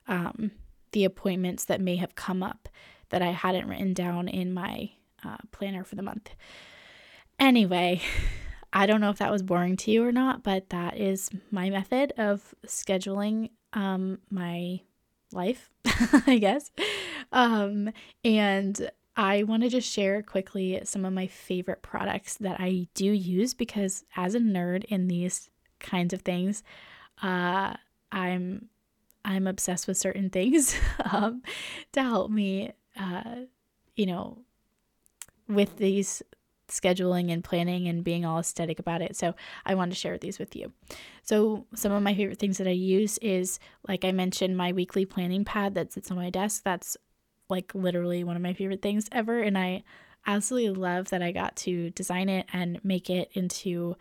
um, 0.07 0.51
the 0.91 1.05
appointments 1.05 1.65
that 1.65 1.81
may 1.81 1.97
have 1.97 2.15
come 2.15 2.41
up 2.41 2.67
that 3.09 3.21
I 3.21 3.31
hadn't 3.31 3.67
written 3.67 3.93
down 3.93 4.27
in 4.27 4.53
my 4.53 4.91
uh, 5.23 5.37
planner 5.51 5.83
for 5.83 5.95
the 5.95 6.01
month. 6.01 6.31
Anyway, 7.39 8.01
I 8.73 8.85
don't 8.85 9.01
know 9.01 9.09
if 9.09 9.19
that 9.19 9.31
was 9.31 9.43
boring 9.43 9.77
to 9.77 9.91
you 9.91 10.03
or 10.03 10.11
not, 10.11 10.43
but 10.43 10.69
that 10.69 10.97
is 10.97 11.29
my 11.51 11.69
method 11.69 12.13
of 12.17 12.55
scheduling 12.65 13.51
um, 13.73 14.19
my 14.29 14.81
life, 15.31 15.69
I 16.27 16.37
guess. 16.39 16.71
Um, 17.31 17.91
and 18.23 18.89
I 19.15 19.43
want 19.43 19.63
to 19.63 19.69
just 19.69 19.91
share 19.91 20.21
quickly 20.23 20.81
some 20.83 21.05
of 21.05 21.13
my 21.13 21.27
favorite 21.27 21.81
products 21.81 22.35
that 22.35 22.59
I 22.59 22.87
do 22.93 23.05
use 23.05 23.53
because 23.53 24.03
as 24.15 24.35
a 24.35 24.39
nerd 24.39 24.85
in 24.85 25.07
these 25.07 25.49
kinds 25.79 26.13
of 26.13 26.21
things, 26.21 26.63
uh, 27.21 27.73
I'm 28.11 28.69
I'm 29.25 29.45
obsessed 29.47 29.87
with 29.87 29.97
certain 29.97 30.29
things 30.29 30.79
um, 31.11 31.41
to 31.91 32.01
help 32.01 32.31
me, 32.31 32.71
uh, 32.97 33.41
you 33.95 34.05
know, 34.05 34.39
with 35.49 35.77
these 35.77 36.21
scheduling 36.67 37.31
and 37.31 37.43
planning 37.43 37.87
and 37.87 38.03
being 38.03 38.25
all 38.25 38.39
aesthetic 38.39 38.79
about 38.79 39.01
it. 39.01 39.15
So 39.15 39.35
I 39.65 39.75
want 39.75 39.91
to 39.91 39.97
share 39.97 40.17
these 40.17 40.39
with 40.39 40.55
you. 40.55 40.71
So 41.23 41.65
some 41.75 41.91
of 41.91 42.03
my 42.03 42.13
favorite 42.13 42.39
things 42.39 42.57
that 42.57 42.67
I 42.67 42.71
use 42.71 43.17
is 43.19 43.59
like 43.87 44.03
I 44.03 44.11
mentioned 44.11 44.57
my 44.57 44.71
weekly 44.71 45.05
planning 45.05 45.45
pad 45.45 45.75
that 45.75 45.93
sits 45.93 46.11
on 46.11 46.17
my 46.17 46.29
desk. 46.29 46.63
That's 46.63 46.97
like 47.49 47.73
literally 47.73 48.23
one 48.23 48.35
of 48.35 48.41
my 48.41 48.53
favorite 48.53 48.81
things 48.81 49.07
ever 49.11 49.41
and 49.41 49.57
I 49.57 49.83
absolutely 50.25 50.81
love 50.81 51.09
that 51.09 51.21
I 51.21 51.31
got 51.31 51.55
to 51.57 51.89
design 51.91 52.27
it 52.27 52.45
and 52.51 52.83
make 52.83 53.09
it 53.09 53.29
into 53.33 53.95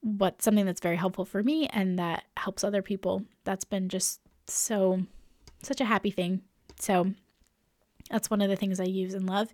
what 0.00 0.42
something 0.42 0.66
that's 0.66 0.80
very 0.80 0.96
helpful 0.96 1.24
for 1.24 1.42
me 1.42 1.66
and 1.68 1.98
that 1.98 2.24
helps 2.36 2.64
other 2.64 2.82
people. 2.82 3.24
That's 3.44 3.64
been 3.64 3.88
just 3.88 4.20
so 4.46 5.02
such 5.62 5.80
a 5.80 5.84
happy 5.84 6.10
thing. 6.10 6.42
So 6.78 7.12
that's 8.10 8.30
one 8.30 8.42
of 8.42 8.50
the 8.50 8.56
things 8.56 8.80
I 8.80 8.84
use 8.84 9.14
and 9.14 9.28
love. 9.28 9.52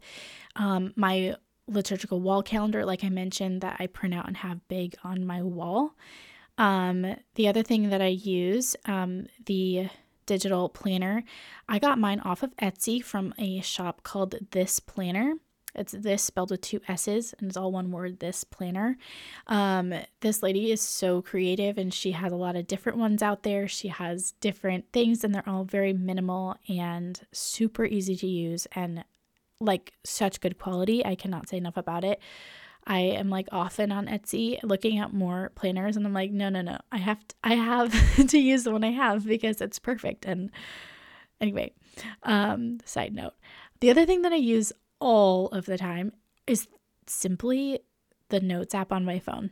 Um, 0.57 0.93
my 0.97 1.37
liturgical 1.69 2.21
wall 2.21 2.43
calendar, 2.43 2.85
like 2.85 3.05
I 3.05 3.09
mentioned, 3.09 3.61
that 3.61 3.77
I 3.79 3.87
print 3.87 4.15
out 4.15 4.27
and 4.27 4.39
have 4.39 4.67
big 4.69 4.97
on 5.05 5.25
my 5.25 5.43
wall. 5.43 5.95
Um, 6.57 7.17
the 7.37 7.49
other 7.49 7.63
thing 7.63 7.91
that 7.91 8.03
I 8.03 8.09
use, 8.09 8.75
um, 8.87 9.27
the 9.47 9.89
digital 10.27 10.69
planner, 10.69 11.23
I 11.69 11.79
got 11.79 11.99
mine 11.99 12.21
off 12.21 12.43
of 12.43 12.57
Etsy 12.57 13.03
from 13.03 13.33
a 13.39 13.61
shop 13.61 14.03
called 14.03 14.35
This 14.51 14.81
Planner. 14.81 15.35
It's 15.75 15.93
this 15.93 16.23
spelled 16.25 16.51
with 16.51 16.61
two 16.63 16.81
S's 16.89 17.35
and 17.39 17.49
it's 17.49 17.57
all 17.57 17.71
one 17.71 17.93
word, 17.93 18.19
this 18.19 18.43
planner. 18.43 18.97
Um, 19.47 19.95
this 20.21 20.43
lady 20.43 20.73
is 20.73 20.81
so 20.81 21.23
creative 21.23 21.79
and 21.79 21.93
she 21.95 22.13
has 22.13 22.33
a 22.33 22.37
lot 22.37 22.57
of 22.57 22.67
different 22.67 22.99
ones 22.99 23.23
out 23.23 23.43
there. 23.43 23.69
She 23.69 23.89
has 23.89 24.33
different 24.41 24.87
things 24.93 25.23
and 25.23 25.35
they're 25.35 25.49
all 25.49 25.65
very 25.65 25.93
minimal 25.93 26.57
and 26.69 27.21
super 27.33 27.85
easy 27.85 28.17
to 28.17 28.27
use 28.27 28.67
and 28.73 29.05
like 29.61 29.93
such 30.05 30.41
good 30.41 30.59
quality. 30.59 31.05
I 31.05 31.15
cannot 31.15 31.49
say 31.49 31.57
enough 31.57 31.77
about 31.77 32.05
it. 32.05 32.21
I 32.87 33.01
am 33.01 33.29
like 33.29 33.49
often 33.53 33.93
on 33.93 34.07
Etsy 34.07 34.59
looking 34.63 34.99
at 34.99 35.13
more 35.13 35.53
planners 35.55 35.97
and 35.97 36.07
I'm 36.07 36.15
like, 36.15 36.31
no, 36.31 36.49
no, 36.49 36.63
no. 36.63 36.79
I 36.91 36.97
have 36.97 37.27
to, 37.29 37.35
I 37.45 37.55
have 37.55 37.93
to 38.29 38.39
use 38.39 38.65
the 38.65 38.73
one 38.73 38.85
I 38.85 38.93
have 38.93 39.27
because 39.27 39.61
it's 39.61 39.79
perfect. 39.79 40.25
And 40.25 40.51
anyway, 41.41 41.73
um, 42.23 42.79
side 42.85 43.15
note. 43.15 43.35
The 43.81 43.91
other 43.91 44.07
thing 44.07 44.23
that 44.23 44.33
I 44.33 44.37
use 44.37 44.73
all 45.01 45.49
of 45.49 45.67
the 45.67 45.77
time 45.77 46.13
is 46.47 46.67
simply 47.07 47.81
the 48.31 48.41
notes 48.41 48.75
app 48.75 48.91
on 48.91 49.05
my 49.05 49.19
phone. 49.19 49.51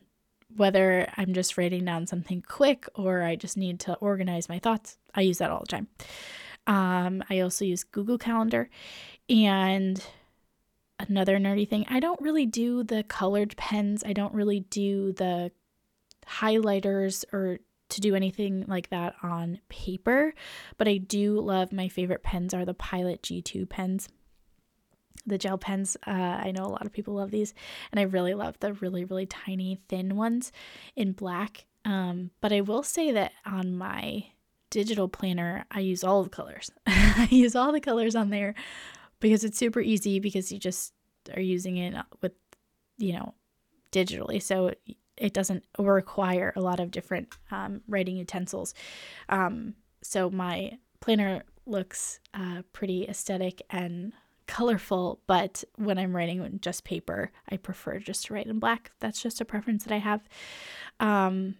Whether 0.54 1.12
I'm 1.16 1.34
just 1.34 1.58
writing 1.58 1.84
down 1.84 2.06
something 2.06 2.42
quick 2.46 2.88
or 2.94 3.22
I 3.22 3.36
just 3.36 3.56
need 3.56 3.80
to 3.80 3.94
organize 3.96 4.48
my 4.48 4.58
thoughts, 4.58 4.96
I 5.14 5.20
use 5.20 5.38
that 5.38 5.50
all 5.50 5.60
the 5.60 5.66
time. 5.66 5.88
Um, 6.66 7.22
I 7.30 7.40
also 7.40 7.64
use 7.64 7.84
Google 7.84 8.18
Calendar. 8.18 8.68
And 9.28 10.02
another 10.98 11.38
nerdy 11.38 11.68
thing, 11.68 11.86
I 11.88 12.00
don't 12.00 12.20
really 12.20 12.46
do 12.46 12.82
the 12.82 13.02
colored 13.04 13.56
pens. 13.56 14.02
I 14.04 14.12
don't 14.12 14.34
really 14.34 14.60
do 14.60 15.12
the 15.12 15.52
highlighters 16.26 17.24
or 17.32 17.58
to 17.88 18.00
do 18.00 18.14
anything 18.14 18.64
like 18.66 18.90
that 18.90 19.14
on 19.22 19.60
paper, 19.68 20.34
but 20.76 20.88
I 20.88 20.96
do 20.96 21.40
love 21.40 21.72
my 21.72 21.88
favorite 21.88 22.22
pens 22.22 22.52
are 22.52 22.64
the 22.64 22.74
Pilot 22.74 23.22
G2 23.22 23.68
pens. 23.68 24.08
The 25.24 25.38
gel 25.38 25.58
pens, 25.58 25.96
uh, 26.06 26.10
I 26.10 26.52
know 26.52 26.64
a 26.64 26.68
lot 26.68 26.86
of 26.86 26.92
people 26.92 27.14
love 27.14 27.30
these, 27.30 27.54
and 27.90 27.98
I 27.98 28.04
really 28.04 28.34
love 28.34 28.58
the 28.60 28.74
really, 28.74 29.04
really 29.04 29.26
tiny, 29.26 29.80
thin 29.88 30.16
ones 30.16 30.52
in 30.94 31.12
black. 31.12 31.66
Um, 31.84 32.30
but 32.40 32.52
I 32.52 32.60
will 32.60 32.82
say 32.82 33.12
that 33.12 33.32
on 33.44 33.76
my 33.76 34.26
digital 34.70 35.08
planner, 35.08 35.64
I 35.70 35.80
use 35.80 36.04
all 36.04 36.22
the 36.22 36.30
colors. 36.30 36.70
I 36.86 37.28
use 37.30 37.54
all 37.54 37.72
the 37.72 37.80
colors 37.80 38.14
on 38.14 38.30
there 38.30 38.54
because 39.20 39.44
it's 39.44 39.58
super 39.58 39.80
easy 39.80 40.20
because 40.20 40.52
you 40.52 40.58
just 40.58 40.92
are 41.34 41.40
using 41.40 41.76
it 41.76 41.94
with, 42.20 42.32
you 42.98 43.12
know, 43.14 43.34
digitally. 43.92 44.42
So 44.42 44.72
it 45.16 45.32
doesn't 45.32 45.64
require 45.78 46.52
a 46.56 46.60
lot 46.60 46.80
of 46.80 46.90
different 46.90 47.34
um, 47.50 47.80
writing 47.88 48.16
utensils. 48.16 48.74
Um, 49.28 49.74
so 50.02 50.30
my 50.30 50.78
planner 51.00 51.44
looks 51.64 52.20
uh, 52.34 52.62
pretty 52.72 53.08
aesthetic 53.08 53.62
and 53.70 54.12
colorful, 54.46 55.20
but 55.26 55.64
when 55.76 55.98
I'm 55.98 56.14
writing 56.14 56.40
with 56.40 56.60
just 56.60 56.84
paper, 56.84 57.32
I 57.50 57.56
prefer 57.56 57.98
just 57.98 58.26
to 58.26 58.34
write 58.34 58.46
in 58.46 58.58
black. 58.58 58.92
That's 59.00 59.20
just 59.20 59.40
a 59.40 59.44
preference 59.44 59.84
that 59.84 59.94
I 59.94 59.98
have. 59.98 60.22
Um, 61.00 61.56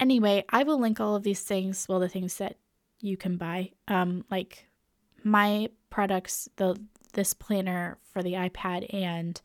anyway, 0.00 0.44
I 0.50 0.62
will 0.62 0.78
link 0.78 1.00
all 1.00 1.16
of 1.16 1.22
these 1.22 1.42
things, 1.42 1.86
well, 1.88 2.00
the 2.00 2.08
things 2.08 2.36
that 2.38 2.56
you 3.00 3.16
can 3.16 3.36
buy, 3.36 3.70
um, 3.88 4.24
like 4.30 4.66
my 5.22 5.68
products, 5.90 6.48
the 6.56 6.76
this 7.14 7.32
planner 7.32 7.96
for 8.12 8.22
the 8.22 8.32
iPad 8.32 8.92
and 8.92 9.40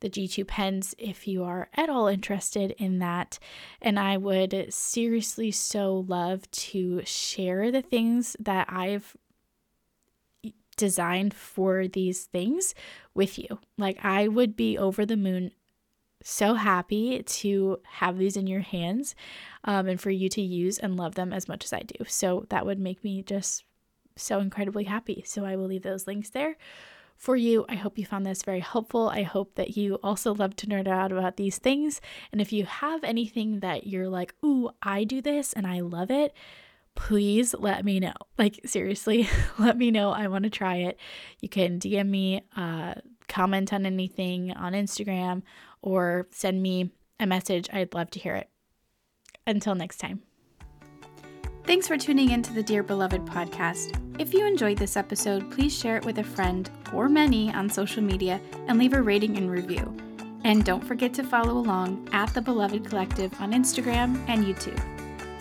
the 0.00 0.08
G2 0.08 0.46
pens 0.46 0.94
if 0.98 1.28
you 1.28 1.44
are 1.44 1.68
at 1.74 1.90
all 1.90 2.06
interested 2.06 2.72
in 2.78 3.00
that. 3.00 3.38
And 3.82 3.98
I 3.98 4.16
would 4.16 4.72
seriously 4.72 5.50
so 5.50 6.06
love 6.08 6.50
to 6.52 7.02
share 7.04 7.70
the 7.70 7.82
things 7.82 8.36
that 8.40 8.66
I've 8.70 9.16
designed 10.76 11.34
for 11.34 11.86
these 11.86 12.24
things 12.24 12.74
with 13.12 13.38
you. 13.38 13.58
Like, 13.76 14.02
I 14.02 14.28
would 14.28 14.56
be 14.56 14.78
over 14.78 15.04
the 15.04 15.16
moon 15.16 15.50
so 16.22 16.54
happy 16.54 17.22
to 17.22 17.78
have 17.84 18.18
these 18.18 18.36
in 18.36 18.46
your 18.46 18.60
hands 18.60 19.14
um, 19.64 19.88
and 19.88 20.00
for 20.00 20.10
you 20.10 20.28
to 20.30 20.42
use 20.42 20.78
and 20.78 20.96
love 20.96 21.14
them 21.14 21.32
as 21.32 21.48
much 21.48 21.64
as 21.64 21.72
I 21.72 21.80
do. 21.80 22.04
So 22.06 22.46
that 22.50 22.66
would 22.66 22.78
make 22.78 23.02
me 23.02 23.22
just 23.22 23.64
so 24.16 24.38
incredibly 24.40 24.84
happy. 24.84 25.22
So 25.26 25.44
I 25.44 25.56
will 25.56 25.66
leave 25.66 25.82
those 25.82 26.06
links 26.06 26.30
there 26.30 26.56
for 27.16 27.36
you. 27.36 27.64
I 27.68 27.74
hope 27.74 27.98
you 27.98 28.06
found 28.06 28.24
this 28.24 28.42
very 28.42 28.60
helpful. 28.60 29.08
I 29.08 29.22
hope 29.22 29.54
that 29.56 29.76
you 29.76 29.98
also 30.02 30.34
love 30.34 30.56
to 30.56 30.66
nerd 30.66 30.88
out 30.88 31.12
about 31.12 31.36
these 31.36 31.58
things. 31.58 32.00
And 32.32 32.40
if 32.40 32.52
you 32.52 32.64
have 32.64 33.04
anything 33.04 33.60
that 33.60 33.86
you're 33.86 34.08
like, 34.08 34.34
ooh, 34.44 34.70
I 34.82 35.04
do 35.04 35.20
this 35.20 35.52
and 35.52 35.66
I 35.66 35.80
love 35.80 36.10
it, 36.10 36.32
please 36.94 37.54
let 37.58 37.84
me 37.84 38.00
know. 38.00 38.14
Like, 38.38 38.60
seriously, 38.64 39.28
let 39.58 39.76
me 39.76 39.90
know. 39.90 40.10
I 40.10 40.28
want 40.28 40.44
to 40.44 40.50
try 40.50 40.76
it. 40.76 40.98
You 41.40 41.48
can 41.48 41.78
DM 41.78 42.08
me, 42.08 42.42
uh, 42.56 42.94
comment 43.28 43.72
on 43.72 43.86
anything 43.86 44.52
on 44.52 44.72
Instagram, 44.72 45.42
or 45.82 46.28
send 46.30 46.62
me 46.62 46.90
a 47.18 47.26
message. 47.26 47.68
I'd 47.72 47.94
love 47.94 48.10
to 48.12 48.18
hear 48.18 48.34
it. 48.34 48.48
Until 49.46 49.74
next 49.74 49.98
time. 49.98 50.22
Thanks 51.64 51.86
for 51.86 51.96
tuning 51.96 52.30
in 52.30 52.42
to 52.42 52.52
the 52.52 52.62
Dear 52.62 52.82
Beloved 52.82 53.26
podcast. 53.26 53.96
If 54.18 54.34
you 54.34 54.46
enjoyed 54.46 54.78
this 54.78 54.96
episode, 54.96 55.50
please 55.50 55.76
share 55.76 55.96
it 55.96 56.04
with 56.04 56.18
a 56.18 56.24
friend 56.24 56.68
or 56.92 57.08
many 57.08 57.52
on 57.52 57.68
social 57.68 58.02
media 58.02 58.40
and 58.66 58.78
leave 58.78 58.92
a 58.92 59.02
rating 59.02 59.36
and 59.36 59.50
review. 59.50 59.96
And 60.44 60.64
don't 60.64 60.82
forget 60.82 61.12
to 61.14 61.22
follow 61.22 61.58
along 61.58 62.08
at 62.12 62.32
the 62.34 62.40
Beloved 62.40 62.86
Collective 62.86 63.32
on 63.40 63.52
Instagram 63.52 64.18
and 64.26 64.44
YouTube. 64.44 64.82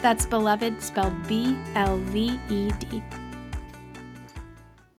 That's 0.01 0.25
Beloved 0.25 0.81
spelled 0.81 1.27
B 1.27 1.57
L 1.75 1.97
V 1.97 2.39
E 2.49 2.71
D. 2.79 3.01